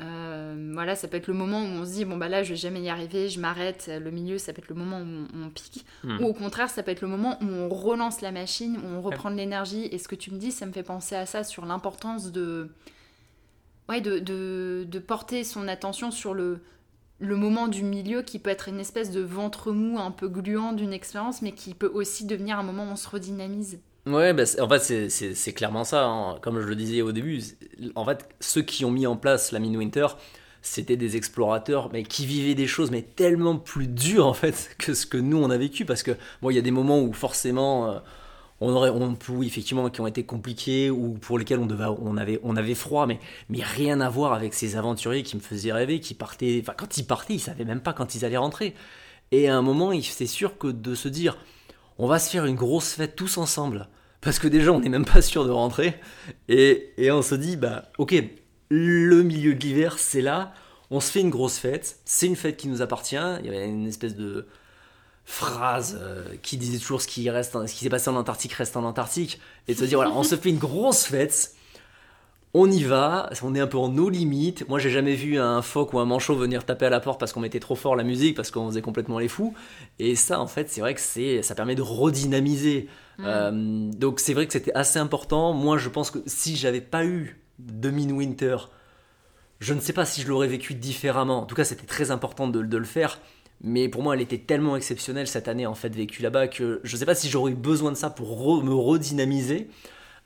euh, 0.00 0.72
voilà, 0.74 0.94
ça 0.94 1.08
peut 1.08 1.16
être 1.16 1.26
le 1.26 1.34
moment 1.34 1.60
où 1.62 1.64
on 1.64 1.84
se 1.86 1.92
dit 1.92 2.04
bon 2.04 2.18
bah 2.18 2.28
là 2.28 2.42
je 2.42 2.50
vais 2.50 2.56
jamais 2.56 2.82
y 2.82 2.90
arriver, 2.90 3.28
je 3.28 3.40
m'arrête. 3.40 3.90
Le 3.90 4.10
milieu, 4.10 4.36
ça 4.36 4.52
peut 4.52 4.60
être 4.60 4.68
le 4.68 4.74
moment 4.74 5.00
où 5.00 5.26
on, 5.34 5.48
pique, 5.48 5.86
hmm. 6.04 6.20
ou 6.20 6.26
au 6.26 6.34
contraire, 6.34 6.68
ça 6.68 6.82
peut 6.82 6.90
être 6.90 7.00
le 7.00 7.08
moment 7.08 7.38
où 7.42 7.46
on 7.46 7.68
relance 7.68 8.20
la 8.20 8.32
machine, 8.32 8.76
où 8.76 8.86
on 8.86 9.00
reprend 9.00 9.30
de 9.30 9.36
l'énergie. 9.36 9.88
Et 9.90 9.98
ce 9.98 10.08
que 10.08 10.14
tu 10.14 10.30
me 10.32 10.38
dis, 10.38 10.52
ça 10.52 10.66
me 10.66 10.72
fait 10.72 10.82
penser 10.82 11.14
à 11.14 11.24
ça 11.24 11.44
sur 11.44 11.64
l'importance 11.64 12.30
de, 12.30 12.70
ouais, 13.88 14.02
de, 14.02 14.18
de, 14.18 14.86
de, 14.86 14.98
porter 14.98 15.44
son 15.44 15.66
attention 15.66 16.10
sur 16.10 16.34
le 16.34 16.60
le 17.18 17.36
moment 17.36 17.68
du 17.68 17.82
milieu 17.82 18.22
qui 18.22 18.38
peut 18.38 18.50
être 18.50 18.68
une 18.68 18.80
espèce 18.80 19.10
de 19.10 19.20
ventre 19.20 19.72
mou 19.72 19.98
un 19.98 20.10
peu 20.10 20.28
gluant 20.28 20.72
d'une 20.72 20.92
expérience, 20.92 21.42
mais 21.42 21.52
qui 21.52 21.74
peut 21.74 21.90
aussi 21.92 22.26
devenir 22.26 22.58
un 22.58 22.62
moment 22.62 22.84
où 22.84 22.92
on 22.92 22.96
se 22.96 23.08
redynamise. 23.08 23.80
Ouais, 24.06 24.32
bah, 24.32 24.44
en 24.60 24.68
fait, 24.68 25.10
c'est 25.10 25.52
clairement 25.52 25.84
ça. 25.84 26.04
Hein. 26.04 26.38
Comme 26.40 26.60
je 26.60 26.66
le 26.66 26.76
disais 26.76 27.02
au 27.02 27.12
début, 27.12 27.42
en 27.94 28.04
fait, 28.04 28.28
ceux 28.40 28.62
qui 28.62 28.84
ont 28.84 28.90
mis 28.90 29.06
en 29.06 29.16
place 29.16 29.50
la 29.50 29.58
Winter, 29.58 30.06
c'était 30.62 30.96
des 30.96 31.16
explorateurs, 31.16 31.90
mais 31.92 32.02
qui 32.02 32.26
vivaient 32.26 32.54
des 32.54 32.66
choses, 32.66 32.90
mais 32.90 33.02
tellement 33.02 33.56
plus 33.56 33.88
dures, 33.88 34.26
en 34.26 34.34
fait, 34.34 34.76
que 34.78 34.94
ce 34.94 35.06
que 35.06 35.16
nous, 35.16 35.38
on 35.38 35.50
a 35.50 35.56
vécu. 35.56 35.84
Parce 35.84 36.02
que, 36.02 36.12
bon, 36.42 36.50
il 36.50 36.56
y 36.56 36.58
a 36.58 36.62
des 36.62 36.70
moments 36.70 37.00
où, 37.00 37.12
forcément, 37.12 37.90
euh, 37.90 37.98
on 38.60 38.70
aurait, 38.70 38.90
on, 38.90 39.16
oui, 39.28 39.46
effectivement, 39.46 39.88
qui 39.90 40.00
ont 40.00 40.06
été 40.06 40.24
compliqués, 40.24 40.90
ou 40.90 41.14
pour 41.14 41.38
lesquels 41.38 41.58
on, 41.58 41.66
devait, 41.66 41.84
on, 42.00 42.16
avait, 42.16 42.40
on 42.42 42.56
avait 42.56 42.74
froid, 42.74 43.06
mais, 43.06 43.20
mais 43.48 43.62
rien 43.62 44.00
à 44.00 44.08
voir 44.08 44.32
avec 44.32 44.54
ces 44.54 44.76
aventuriers 44.76 45.22
qui 45.22 45.36
me 45.36 45.42
faisaient 45.42 45.72
rêver, 45.72 46.00
qui 46.00 46.14
partaient, 46.14 46.58
enfin, 46.62 46.74
quand 46.76 46.96
ils 46.96 47.06
partaient, 47.06 47.34
ils 47.34 47.40
savaient 47.40 47.64
même 47.64 47.80
pas 47.80 47.92
quand 47.92 48.14
ils 48.14 48.24
allaient 48.24 48.36
rentrer. 48.36 48.74
Et 49.32 49.48
à 49.48 49.56
un 49.56 49.62
moment, 49.62 49.92
c'est 50.02 50.26
sûr 50.26 50.56
que 50.56 50.68
de 50.68 50.94
se 50.94 51.08
dire, 51.08 51.36
on 51.98 52.06
va 52.06 52.18
se 52.18 52.30
faire 52.30 52.46
une 52.46 52.56
grosse 52.56 52.92
fête 52.92 53.16
tous 53.16 53.38
ensemble 53.38 53.88
parce 54.20 54.38
que 54.38 54.48
déjà 54.48 54.72
on 54.72 54.80
n'est 54.80 54.88
même 54.88 55.04
pas 55.04 55.22
sûr 55.22 55.44
de 55.44 55.50
rentrer 55.50 55.94
et, 56.48 56.92
on 57.10 57.22
se 57.22 57.34
dit 57.34 57.56
bah 57.56 57.90
ok 57.98 58.14
le 58.68 59.22
milieu 59.22 59.54
de 59.54 59.60
l'hiver 59.60 59.98
c'est 59.98 60.20
là 60.20 60.52
on 60.90 61.00
se 61.00 61.10
fait 61.10 61.20
une 61.20 61.30
grosse 61.30 61.58
fête 61.58 62.00
c'est 62.04 62.26
une 62.26 62.36
fête 62.36 62.56
qui 62.56 62.68
nous 62.68 62.82
appartient 62.82 63.16
il 63.16 63.46
y 63.46 63.48
avait 63.48 63.68
une 63.68 63.86
espèce 63.86 64.16
de 64.16 64.46
phrase 65.26 65.98
euh, 66.00 66.24
qui 66.42 66.56
disait 66.56 66.78
toujours 66.78 67.02
ce 67.02 67.06
qui 67.06 67.28
reste 67.28 67.52
ce 67.66 67.72
qui 67.74 67.84
s'est 67.84 67.90
passé 67.90 68.08
en 68.08 68.16
Antarctique 68.16 68.52
reste 68.52 68.76
en 68.76 68.84
Antarctique 68.84 69.40
et 69.68 69.74
de 69.74 69.78
se 69.78 69.84
dire 69.84 69.98
voilà 69.98 70.12
on 70.12 70.22
se 70.22 70.36
fait 70.36 70.50
une 70.50 70.58
grosse 70.58 71.04
fête 71.04 71.52
on 72.54 72.70
y 72.70 72.84
va, 72.84 73.28
on 73.42 73.54
est 73.54 73.60
un 73.60 73.66
peu 73.66 73.76
en 73.76 73.90
nos 73.90 74.08
limites. 74.08 74.66
Moi, 74.66 74.78
j'ai 74.78 74.88
jamais 74.88 75.14
vu 75.14 75.38
un 75.38 75.60
phoque 75.60 75.92
ou 75.92 75.98
un 75.98 76.06
manchot 76.06 76.34
venir 76.34 76.64
taper 76.64 76.86
à 76.86 76.88
la 76.88 77.00
porte 77.00 77.20
parce 77.20 77.34
qu'on 77.34 77.40
mettait 77.40 77.60
trop 77.60 77.74
fort 77.74 77.96
la 77.96 78.02
musique, 78.02 78.34
parce 78.34 78.50
qu'on 78.50 78.68
faisait 78.68 78.80
complètement 78.80 79.18
les 79.18 79.28
fous. 79.28 79.52
Et 79.98 80.14
ça, 80.14 80.40
en 80.40 80.46
fait, 80.46 80.70
c'est 80.70 80.80
vrai 80.80 80.94
que 80.94 81.00
c'est, 81.02 81.42
ça 81.42 81.54
permet 81.54 81.74
de 81.74 81.82
redynamiser 81.82 82.88
Mm. 83.18 83.24
Euh, 83.24 83.90
donc 83.92 84.20
c'est 84.20 84.34
vrai 84.34 84.46
que 84.46 84.52
c'était 84.52 84.74
assez 84.74 84.98
important. 84.98 85.52
Moi, 85.52 85.78
je 85.78 85.88
pense 85.88 86.10
que 86.10 86.18
si 86.26 86.56
j'avais 86.56 86.80
pas 86.80 87.04
eu 87.04 87.40
de 87.58 87.88
Winter, 87.88 88.56
je 89.60 89.74
ne 89.74 89.80
sais 89.80 89.92
pas 89.92 90.04
si 90.04 90.20
je 90.22 90.28
l'aurais 90.28 90.48
vécu 90.48 90.74
différemment. 90.74 91.42
En 91.42 91.46
tout 91.46 91.54
cas, 91.54 91.64
c'était 91.64 91.86
très 91.86 92.10
important 92.10 92.48
de, 92.48 92.60
le 92.60 92.84
faire. 92.84 93.18
Mais 93.62 93.88
pour 93.88 94.02
moi, 94.02 94.14
elle 94.14 94.20
était 94.20 94.38
tellement 94.38 94.76
exceptionnelle 94.76 95.26
cette 95.26 95.48
année 95.48 95.66
en 95.66 95.74
fait 95.74 95.94
vécue 95.94 96.22
là-bas 96.22 96.48
que 96.48 96.80
je 96.84 96.94
ne 96.94 96.98
sais 96.98 97.06
pas 97.06 97.14
si 97.14 97.28
j'aurais 97.28 97.52
eu 97.52 97.56
besoin 97.56 97.90
de 97.90 97.96
ça 97.96 98.10
pour 98.10 98.62
me 98.62 98.74
redynamiser. 98.74 99.68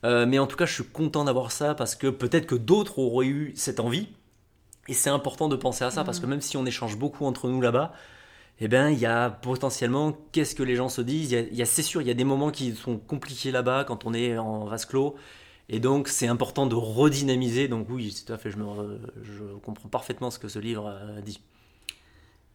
Euh, 0.03 0.25
mais 0.25 0.39
en 0.39 0.47
tout 0.47 0.57
cas, 0.57 0.65
je 0.65 0.73
suis 0.73 0.83
content 0.83 1.23
d'avoir 1.25 1.51
ça 1.51 1.75
parce 1.75 1.95
que 1.95 2.07
peut-être 2.07 2.47
que 2.47 2.55
d'autres 2.55 2.99
auraient 2.99 3.27
eu 3.27 3.53
cette 3.55 3.79
envie. 3.79 4.09
Et 4.87 4.93
c'est 4.93 5.09
important 5.09 5.47
de 5.47 5.55
penser 5.55 5.83
à 5.83 5.91
ça 5.91 6.03
parce 6.03 6.19
que 6.19 6.25
même 6.25 6.41
si 6.41 6.57
on 6.57 6.65
échange 6.65 6.97
beaucoup 6.97 7.25
entre 7.25 7.47
nous 7.49 7.61
là-bas, 7.61 7.93
eh 8.59 8.67
bien, 8.67 8.89
il 8.89 8.99
y 8.99 9.05
a 9.05 9.29
potentiellement, 9.29 10.17
qu'est-ce 10.31 10.55
que 10.55 10.63
les 10.63 10.75
gens 10.75 10.89
se 10.89 11.01
disent? 11.01 11.31
Il 11.31 11.55
y 11.55 11.61
a, 11.61 11.65
c'est 11.65 11.81
sûr, 11.83 12.01
il 12.01 12.07
y 12.07 12.11
a 12.11 12.13
des 12.15 12.23
moments 12.23 12.51
qui 12.51 12.75
sont 12.75 12.97
compliqués 12.97 13.51
là-bas 13.51 13.85
quand 13.85 14.05
on 14.05 14.13
est 14.13 14.37
en 14.37 14.65
vase 14.65 14.85
clos. 14.85 15.15
Et 15.69 15.79
donc, 15.79 16.07
c'est 16.09 16.27
important 16.27 16.67
de 16.67 16.75
redynamiser. 16.75 17.67
Donc, 17.67 17.87
oui, 17.89 18.15
tout 18.25 18.33
à 18.33 18.37
fait, 18.37 18.51
je, 18.51 18.57
me, 18.57 18.99
je 19.23 19.43
comprends 19.63 19.89
parfaitement 19.89 20.31
ce 20.31 20.39
que 20.39 20.47
ce 20.47 20.59
livre 20.59 20.93
dit. 21.23 21.41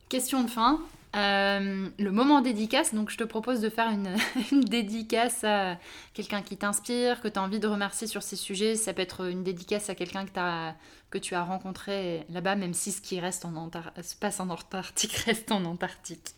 Question 0.09 0.45
de 0.45 0.51
fin. 0.51 0.81
Euh, 1.17 1.89
le 1.99 2.11
moment 2.11 2.43
dédicace, 2.43 2.95
donc 2.95 3.11
je 3.11 3.17
te 3.17 3.25
propose 3.25 3.61
de 3.61 3.71
faire 3.71 3.89
une, 3.91 4.17
dédicace 4.65 5.45
à 5.45 5.79
quelqu'un 6.15 6.43
qui 6.43 6.57
t'inspire, 6.57 7.21
que 7.21 7.29
tu 7.29 7.39
as 7.39 7.43
envie 7.43 7.59
de 7.59 7.67
remercier 7.67 8.07
sur 8.07 8.23
ces 8.23 8.37
sujets. 8.37 8.75
Ça 8.75 8.93
peut 8.93 9.03
être 9.03 9.29
une 9.29 9.43
dédicace 9.43 9.89
à 9.89 9.95
quelqu'un 9.95 10.27
que, 10.27 11.19
tu 11.19 11.35
as 11.35 11.43
rencontré 11.43 12.25
là-bas, 12.31 12.55
même 12.55 12.75
si 12.75 12.93
ce 12.93 13.01
qui 13.01 13.19
reste 13.19 13.45
en 13.47 13.71
se 14.03 14.15
passe 14.15 14.41
en 14.41 14.51
Antarctique 14.51 15.13
reste 15.27 15.51
en 15.51 15.65
Antarctique. 15.65 16.35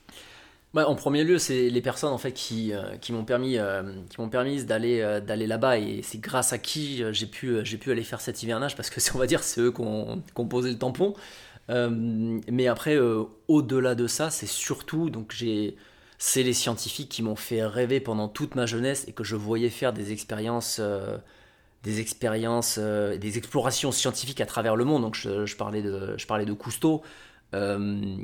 Bah, 0.75 0.87
en 0.87 0.95
premier 0.95 1.25
lieu, 1.25 1.39
c'est 1.39 1.71
les 1.71 1.81
personnes 1.81 2.13
en 2.13 2.19
fait 2.19 2.33
qui, 2.33 2.73
euh, 2.73 2.95
m'ont 3.11 3.25
permis, 3.25 3.59
euh, 3.59 3.83
permis 4.31 4.65
d'aller 4.65 5.01
là-bas 5.27 5.79
et 5.79 6.03
c'est 6.03 6.21
grâce 6.21 6.53
à 6.53 6.59
qui 6.59 7.03
j'ai 7.11 7.27
pu, 7.27 7.59
aller 7.91 8.05
faire 8.05 8.21
cet 8.21 8.43
hivernage 8.43 8.77
parce 8.77 8.91
que 8.91 9.01
va 9.19 9.27
dire 9.27 9.43
c'est 9.43 9.61
eux 9.61 9.73
qui 9.73 9.81
ont 9.83 10.47
posé 10.47 10.71
le 10.71 10.79
tampon. 10.79 11.15
Euh, 11.71 12.41
mais 12.51 12.67
après, 12.67 12.97
euh, 12.97 13.25
au-delà 13.49 13.95
de 13.95 14.07
ça, 14.07 14.31
c'est 14.31 14.47
surtout, 14.47 15.11
donc 15.11 15.33
j'ai, 15.33 15.77
c'est 16.19 16.43
les 16.43 16.53
scientifiques 16.53 17.11
qui 17.11 17.23
m'ont 17.23 17.37
fait 17.37 17.65
rêver 17.65 18.01
pendant 18.01 18.29
toute 18.29 18.55
ma 18.55 18.67
jeunesse 18.67 19.05
et 19.09 19.13
que 19.13 19.25
je 19.25 19.37
voyais 19.37 19.71
faire 19.71 19.93
des 19.93 20.13
expériences, 20.13 20.79
euh, 20.81 21.19
des 21.83 22.01
expériences, 22.01 22.79
des 22.79 23.39
explorations 23.39 23.93
scientifiques 23.93 24.41
à 24.41 24.47
travers 24.47 24.77
le 24.77 24.85
monde. 24.85 25.03
Donc 25.03 25.15
je, 25.15 25.57
parlais 25.57 25.83
de, 25.83 26.15
je 26.17 26.27
parlais 26.27 26.47
de 26.47 26.53
Cousteau, 26.53 27.03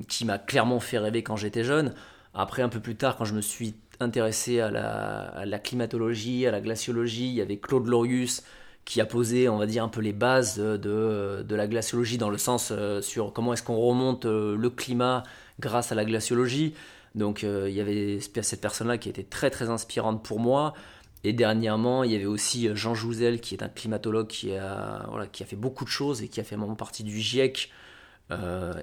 qui 0.08 0.24
m'a 0.24 0.38
clairement 0.38 0.80
fait 0.80 0.98
rêver 0.98 1.22
quand 1.22 1.36
j'étais 1.36 1.64
jeune. 1.64 1.94
Après, 2.34 2.62
un 2.62 2.68
peu 2.68 2.80
plus 2.80 2.96
tard, 2.96 3.16
quand 3.16 3.24
je 3.24 3.34
me 3.34 3.40
suis 3.40 3.74
intéressé 4.00 4.60
à 4.60 4.70
la, 4.70 5.22
à 5.28 5.46
la 5.46 5.58
climatologie, 5.60 6.46
à 6.46 6.50
la 6.50 6.60
glaciologie, 6.60 7.28
il 7.28 7.34
y 7.34 7.40
avait 7.40 7.58
Claude 7.58 7.86
Lorius, 7.86 8.42
qui 8.84 9.00
a 9.00 9.06
posé, 9.06 9.48
on 9.48 9.56
va 9.56 9.66
dire, 9.66 9.82
un 9.82 9.88
peu 9.88 10.00
les 10.00 10.12
bases 10.12 10.58
de, 10.58 11.44
de 11.46 11.54
la 11.54 11.66
glaciologie 11.66 12.18
dans 12.18 12.30
le 12.30 12.38
sens 12.38 12.70
euh, 12.70 13.00
sur 13.00 13.32
comment 13.32 13.54
est-ce 13.54 13.62
qu'on 13.62 13.78
remonte 13.78 14.26
euh, 14.26 14.56
le 14.56 14.70
climat 14.70 15.22
grâce 15.58 15.90
à 15.90 15.94
la 15.94 16.04
glaciologie. 16.04 16.74
Donc 17.14 17.44
euh, 17.44 17.68
il 17.68 17.74
y 17.74 17.80
avait 17.80 18.20
cette 18.20 18.60
personne-là 18.60 18.98
qui 18.98 19.08
était 19.08 19.22
très 19.22 19.50
très 19.50 19.70
inspirante 19.70 20.22
pour 20.22 20.38
moi. 20.38 20.74
Et 21.22 21.32
dernièrement, 21.32 22.04
il 22.04 22.12
y 22.12 22.16
avait 22.16 22.26
aussi 22.26 22.68
Jean 22.74 22.94
Jouzel, 22.94 23.40
qui 23.40 23.54
est 23.54 23.62
un 23.62 23.68
climatologue 23.68 24.26
qui 24.26 24.54
a, 24.54 25.06
voilà, 25.08 25.26
qui 25.26 25.42
a 25.42 25.46
fait 25.46 25.56
beaucoup 25.56 25.84
de 25.84 25.90
choses 25.90 26.22
et 26.22 26.28
qui 26.28 26.38
a 26.40 26.44
fait 26.44 26.56
moment 26.56 26.74
partie 26.74 27.02
du 27.02 27.18
GIEC. 27.18 27.70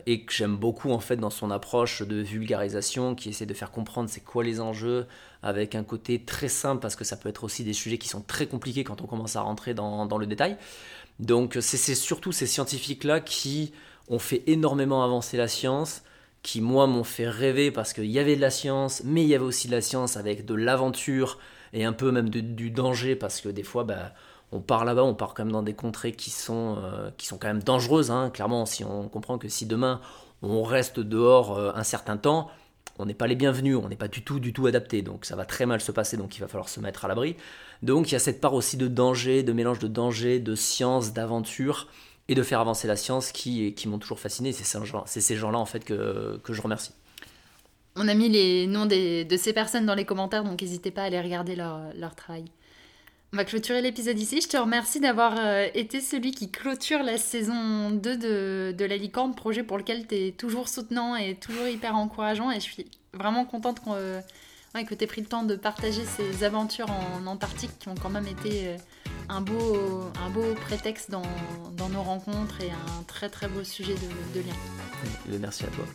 Et 0.06 0.24
que 0.24 0.34
j'aime 0.34 0.56
beaucoup 0.56 0.92
en 0.92 1.00
fait 1.00 1.18
dans 1.18 1.30
son 1.30 1.52
approche 1.52 2.04
de 2.04 2.18
vulgarisation, 2.18 3.16
qui 3.16 3.30
essaie 3.30 3.46
de 3.46 3.54
faire 3.54 3.72
comprendre 3.72 4.10
c'est 4.10 4.24
quoi 4.24 4.44
les 4.44 4.62
enjeux, 4.62 5.08
avec 5.44 5.76
un 5.76 5.84
côté 5.84 6.24
très 6.24 6.48
simple 6.48 6.82
parce 6.82 6.96
que 6.96 7.04
ça 7.04 7.18
peut 7.18 7.28
être 7.30 7.44
aussi 7.44 7.64
des 7.64 7.74
sujets 7.74 7.98
qui 7.98 8.08
sont 8.08 8.22
très 8.22 8.46
compliqués 8.46 8.84
quand 8.84 9.02
on 9.02 9.08
commence 9.08 9.36
à 9.36 9.42
rentrer 9.42 9.74
dans, 9.74 10.06
dans 10.06 10.18
le 10.18 10.28
détail. 10.28 10.58
Donc 11.20 11.58
c'est 11.60 11.96
surtout 11.96 12.32
ces 12.32 12.48
scientifiques-là 12.48 13.20
qui 13.20 13.74
ont 14.10 14.20
fait 14.20 14.44
énormément 14.48 15.04
avancer 15.04 15.38
la 15.38 15.48
science, 15.48 16.04
qui 16.44 16.62
moi 16.62 16.88
m'ont 16.88 17.04
fait 17.04 17.30
rêver 17.30 17.72
parce 17.72 17.94
qu'il 17.94 18.06
y 18.06 18.20
avait 18.20 18.36
de 18.36 18.42
la 18.42 18.50
science, 18.50 19.04
mais 19.06 19.24
il 19.24 19.28
y 19.28 19.36
avait 19.36 19.44
aussi 19.44 19.68
de 19.68 19.74
la 19.74 19.82
science 19.82 20.18
avec 20.18 20.46
de 20.46 20.56
l'aventure 20.56 21.40
et 21.74 21.86
un 21.86 21.94
peu 21.94 22.12
même 22.12 22.30
du 22.30 22.72
danger 22.72 23.16
parce 23.16 23.42
que 23.42 23.50
des 23.50 23.64
fois 23.64 23.84
bah, 23.84 24.14
on 24.52 24.60
part 24.60 24.86
là-bas, 24.86 25.04
on 25.04 25.14
part 25.14 25.34
quand 25.34 25.46
même 25.46 25.54
dans 25.54 25.64
des 25.64 25.74
contrées 25.74 26.12
qui 26.12 26.30
sont, 26.30 26.78
euh, 26.84 27.10
qui 27.18 27.26
sont 27.26 27.38
quand 27.38 27.48
même 27.48 27.64
dangereuses. 27.64 28.12
Hein. 28.12 28.30
Clairement, 28.32 28.66
si 28.66 28.84
on 28.84 29.08
comprend 29.08 29.38
que 29.38 29.48
si 29.48 29.66
demain 29.66 30.02
on 30.42 30.64
reste 30.64 31.00
dehors 31.00 31.58
euh, 31.58 31.72
un 31.76 31.84
certain 31.84 32.18
temps, 32.18 32.50
on 33.00 33.06
n'est 33.06 33.14
pas 33.14 33.28
les 33.28 33.36
bienvenus, 33.36 33.78
on 33.78 33.88
n'est 33.88 33.96
pas 33.96 34.08
du 34.08 34.24
tout, 34.24 34.40
du 34.40 34.54
tout 34.54 34.68
adapté, 34.68 35.02
donc 35.02 35.26
ça 35.26 35.36
va 35.36 35.46
très 35.46 35.66
mal 35.66 35.82
se 35.82 35.92
passer, 35.92 36.18
donc 36.18 36.36
il 36.38 36.42
va 36.42 36.48
falloir 36.48 36.70
se 36.70 36.80
mettre 36.80 37.06
à 37.06 37.08
l'abri. 37.08 37.36
Donc 37.82 38.10
il 38.10 38.14
y 38.14 38.16
a 38.16 38.20
cette 38.20 38.42
part 38.42 38.54
aussi 38.54 38.78
de 38.78 38.88
danger, 38.88 39.44
de 39.44 39.54
mélange 39.54 39.80
de 39.80 39.88
danger, 39.88 40.40
de 40.40 40.56
science, 40.56 41.14
d'aventure, 41.14 41.88
et 42.28 42.36
de 42.36 42.44
faire 42.44 42.60
avancer 42.60 42.88
la 42.88 42.96
science 42.96 43.32
qui, 43.32 43.74
qui 43.74 43.88
m'ont 43.88 43.98
toujours 43.98 44.20
fasciné. 44.20 44.52
C'est 44.52 45.22
ces 45.22 45.36
gens-là 45.36 45.58
en 45.58 45.66
fait 45.66 45.84
que, 45.84 46.40
je 46.48 46.62
remercie. 46.62 46.92
On 47.96 48.08
a 48.08 48.14
mis 48.14 48.30
les 48.30 48.68
noms 48.68 48.86
de 48.86 49.38
ces 49.38 49.54
personnes 49.54 49.86
dans 49.86 49.96
les 49.96 50.06
commentaires, 50.06 50.44
donc 50.44 50.62
n'hésitez 50.62 50.92
pas 50.92 51.02
à 51.02 51.06
aller 51.06 51.20
regarder 51.20 51.56
leur, 51.56 51.94
leur 51.96 52.16
travail. 52.16 52.46
On 53.34 53.38
va 53.38 53.46
clôturer 53.46 53.82
l'épisode 53.82 54.20
ici. 54.20 54.42
Je 54.42 54.50
te 54.50 54.58
remercie 54.58 55.00
d'avoir 55.00 55.36
euh, 55.38 55.68
été 55.74 56.02
celui 56.02 56.32
qui 56.32 56.52
clôture 56.52 57.02
la 57.02 57.18
saison 57.18 57.90
2 57.92 58.18
de, 58.18 58.76
de 58.78 58.86
La 58.86 58.98
Licorne, 58.98 59.36
projet 59.36 59.64
pour 59.64 59.78
lequel 59.78 60.06
tu 60.06 60.16
es 60.16 60.32
toujours 60.32 60.68
soutenant 60.68 61.16
et 61.16 61.36
toujours 61.36 61.66
hyper 61.66 61.96
encourageant. 61.96 62.52
Et 62.52 62.56
je 62.56 62.66
suis 62.66 62.86
vraiment 63.14 63.46
contente 63.46 63.80
que 63.86 64.96
tu 64.96 65.04
aies 65.04 65.08
pris 65.08 65.22
le 65.22 65.28
temps 65.28 65.44
de 65.44 65.56
partager 65.56 66.02
ces 66.04 66.44
aventures 66.44 66.90
en 66.90 67.26
Antarctique 67.26 67.72
qui 67.80 67.88
ont 67.88 67.96
quand 67.96 68.10
même 68.10 68.28
été 68.28 68.68
euh, 68.68 68.78
un, 69.30 69.40
beau, 69.40 70.12
un 70.22 70.30
beau 70.30 70.54
prétexte 70.66 71.10
dans, 71.10 71.24
dans, 71.78 71.88
nos 71.88 72.04
rencontres 72.04 72.60
et 72.60 72.70
un 72.70 73.04
très 73.04 73.30
très 73.30 73.48
beau 73.48 73.64
sujet 73.64 73.96
de 74.34 74.42
lien. 74.42 75.40
Merci 75.40 75.64
à 75.64 75.68
toi. 75.68 75.86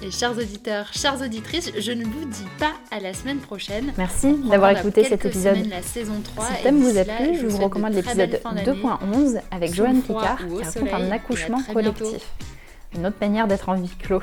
Et 0.00 0.12
chers 0.12 0.30
auditeurs, 0.30 0.92
chères 0.92 1.20
auditrices, 1.20 1.72
je 1.76 1.90
ne 1.90 2.04
vous 2.04 2.24
dis 2.24 2.46
pas 2.60 2.72
à 2.92 3.00
la 3.00 3.12
semaine 3.12 3.38
prochaine. 3.38 3.92
Merci 3.98 4.32
d'avoir 4.48 4.70
écouté 4.70 5.02
cet 5.02 5.24
épisode. 5.24 5.66
La 5.66 5.82
saison 5.82 6.20
3, 6.22 6.44
si 6.44 6.52
le 6.52 6.62
thème 6.62 6.78
vous 6.80 6.96
a 6.96 7.04
plu, 7.04 7.36
je 7.36 7.46
vous 7.46 7.58
recommande 7.58 7.94
l'épisode 7.94 8.40
2.11 8.44 9.40
avec 9.50 9.74
Joanne 9.74 10.00
Picard 10.02 10.38
qui 10.38 10.62
raconte 10.62 10.92
un 10.92 11.10
accouchement 11.10 11.60
collectif. 11.72 12.32
Une 12.94 13.06
autre 13.06 13.16
manière 13.20 13.48
d'être 13.48 13.68
en 13.68 13.74
vie 13.74 13.90
clos. 13.98 14.22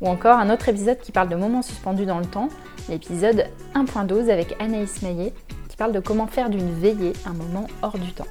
Ou 0.00 0.08
encore 0.08 0.38
un 0.38 0.50
autre 0.50 0.68
épisode 0.68 0.98
qui 0.98 1.12
parle 1.12 1.28
de 1.28 1.36
moments 1.36 1.62
suspendus 1.62 2.06
dans 2.06 2.18
le 2.18 2.26
temps, 2.26 2.48
l'épisode 2.88 3.46
1.12 3.76 4.28
avec 4.28 4.56
Anaïs 4.58 5.02
Maillet 5.02 5.32
qui 5.68 5.76
parle 5.76 5.92
de 5.92 6.00
comment 6.00 6.26
faire 6.26 6.50
d'une 6.50 6.74
veillée 6.80 7.12
un 7.26 7.32
moment 7.32 7.68
hors 7.82 7.96
du 7.96 8.12
temps. 8.12 8.26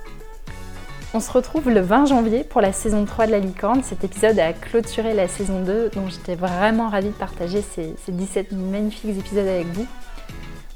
On 1.12 1.20
se 1.20 1.32
retrouve 1.32 1.72
le 1.72 1.80
20 1.80 2.06
janvier 2.06 2.44
pour 2.44 2.62
la 2.62 2.72
saison 2.72 3.04
3 3.04 3.26
de 3.26 3.32
la 3.32 3.40
licorne. 3.40 3.82
Cet 3.82 4.04
épisode 4.04 4.38
a 4.38 4.54
clôturé 4.54 5.16
la 5.16 5.28
saison 5.28 5.62
2, 5.62 5.90
dont 5.96 6.08
j'étais 6.08 6.36
vraiment 6.36 6.88
ravie 6.88 7.08
de 7.08 7.14
partager 7.14 7.64
ces, 7.64 7.96
17 8.08 8.52
magnifiques 8.52 9.18
épisodes 9.18 9.48
avec 9.48 9.66
vous. 9.74 9.88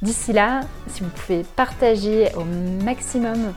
D'ici 0.01 0.33
là, 0.33 0.61
si 0.87 1.03
vous 1.03 1.09
pouvez 1.09 1.43
partager 1.55 2.29
au 2.35 2.45
maximum 2.83 3.53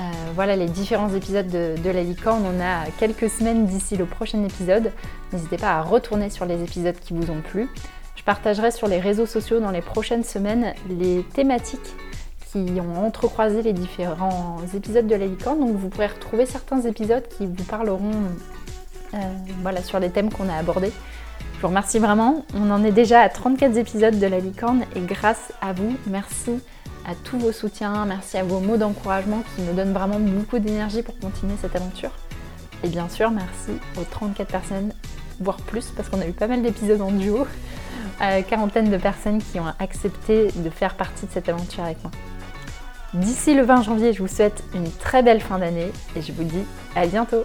euh, 0.00 0.02
voilà 0.34 0.56
les 0.56 0.66
différents 0.66 1.14
épisodes 1.14 1.46
de, 1.46 1.76
de, 1.80 1.90
la 1.90 2.02
licorne, 2.02 2.42
on 2.46 2.60
a 2.60 2.90
quelques 2.98 3.30
semaines 3.30 3.66
d'ici 3.66 3.96
le 3.96 4.04
prochain 4.04 4.42
épisode. 4.42 4.90
N'hésitez 5.32 5.56
pas 5.56 5.74
à 5.74 5.82
retourner 5.82 6.30
sur 6.30 6.46
les 6.46 6.64
épisodes 6.64 6.98
qui 6.98 7.14
vous 7.14 7.30
ont 7.30 7.42
plu. 7.42 7.68
Je 8.16 8.24
partagerai 8.24 8.72
sur 8.72 8.88
les 8.88 8.98
réseaux 8.98 9.26
sociaux 9.26 9.60
dans 9.60 9.70
les 9.70 9.82
prochaines 9.82 10.24
semaines 10.24 10.74
les 10.88 11.22
thématiques 11.32 11.94
qui 12.52 12.80
ont 12.80 13.06
entrecroisé 13.06 13.62
les 13.62 13.72
différents 13.72 14.58
épisodes 14.74 15.06
de 15.06 15.14
la 15.14 15.26
licorne. 15.26 15.60
Donc 15.60 15.76
vous 15.76 15.88
pourrez 15.88 16.08
retrouver 16.08 16.44
certains 16.44 16.82
épisodes 16.82 17.26
qui 17.28 17.46
vous 17.46 17.64
parleront 17.64 18.12
euh, 19.14 19.18
voilà, 19.62 19.82
sur 19.82 19.98
les 19.98 20.10
thèmes 20.10 20.30
qu'on 20.30 20.48
a 20.48 20.54
abordés. 20.54 20.92
Je 21.56 21.60
vous 21.62 21.68
remercie 21.68 21.98
vraiment. 21.98 22.44
On 22.54 22.70
en 22.70 22.84
est 22.84 22.92
déjà 22.92 23.20
à 23.20 23.28
34 23.28 23.76
épisodes 23.76 24.18
de 24.18 24.26
la 24.26 24.38
licorne 24.38 24.84
et 24.94 25.00
grâce 25.00 25.52
à 25.60 25.72
vous, 25.72 25.96
merci 26.06 26.60
à 27.06 27.14
tous 27.24 27.38
vos 27.38 27.52
soutiens, 27.52 28.04
merci 28.04 28.36
à 28.36 28.44
vos 28.44 28.60
mots 28.60 28.76
d'encouragement 28.76 29.42
qui 29.54 29.62
me 29.62 29.72
donnent 29.72 29.92
vraiment 29.92 30.20
beaucoup 30.20 30.58
d'énergie 30.58 31.02
pour 31.02 31.18
continuer 31.18 31.54
cette 31.60 31.74
aventure. 31.74 32.10
Et 32.84 32.88
bien 32.88 33.08
sûr, 33.08 33.30
merci 33.30 33.72
aux 34.00 34.04
34 34.04 34.48
personnes, 34.50 34.92
voire 35.40 35.56
plus, 35.58 35.86
parce 35.96 36.08
qu'on 36.08 36.20
a 36.20 36.26
eu 36.26 36.32
pas 36.32 36.48
mal 36.48 36.62
d'épisodes 36.62 37.00
en 37.00 37.12
duo, 37.12 37.46
à 38.20 38.42
quarantaine 38.42 38.90
de 38.90 38.96
personnes 38.96 39.42
qui 39.42 39.58
ont 39.58 39.66
accepté 39.78 40.48
de 40.54 40.70
faire 40.70 40.96
partie 40.96 41.26
de 41.26 41.32
cette 41.32 41.48
aventure 41.48 41.84
avec 41.84 42.02
moi. 42.02 42.10
D'ici 43.14 43.54
le 43.54 43.62
20 43.62 43.82
janvier, 43.82 44.14
je 44.14 44.22
vous 44.22 44.28
souhaite 44.28 44.64
une 44.74 44.90
très 44.90 45.22
belle 45.22 45.42
fin 45.42 45.58
d'année 45.58 45.92
et 46.16 46.22
je 46.22 46.32
vous 46.32 46.44
dis 46.44 46.64
à 46.96 47.06
bientôt 47.06 47.44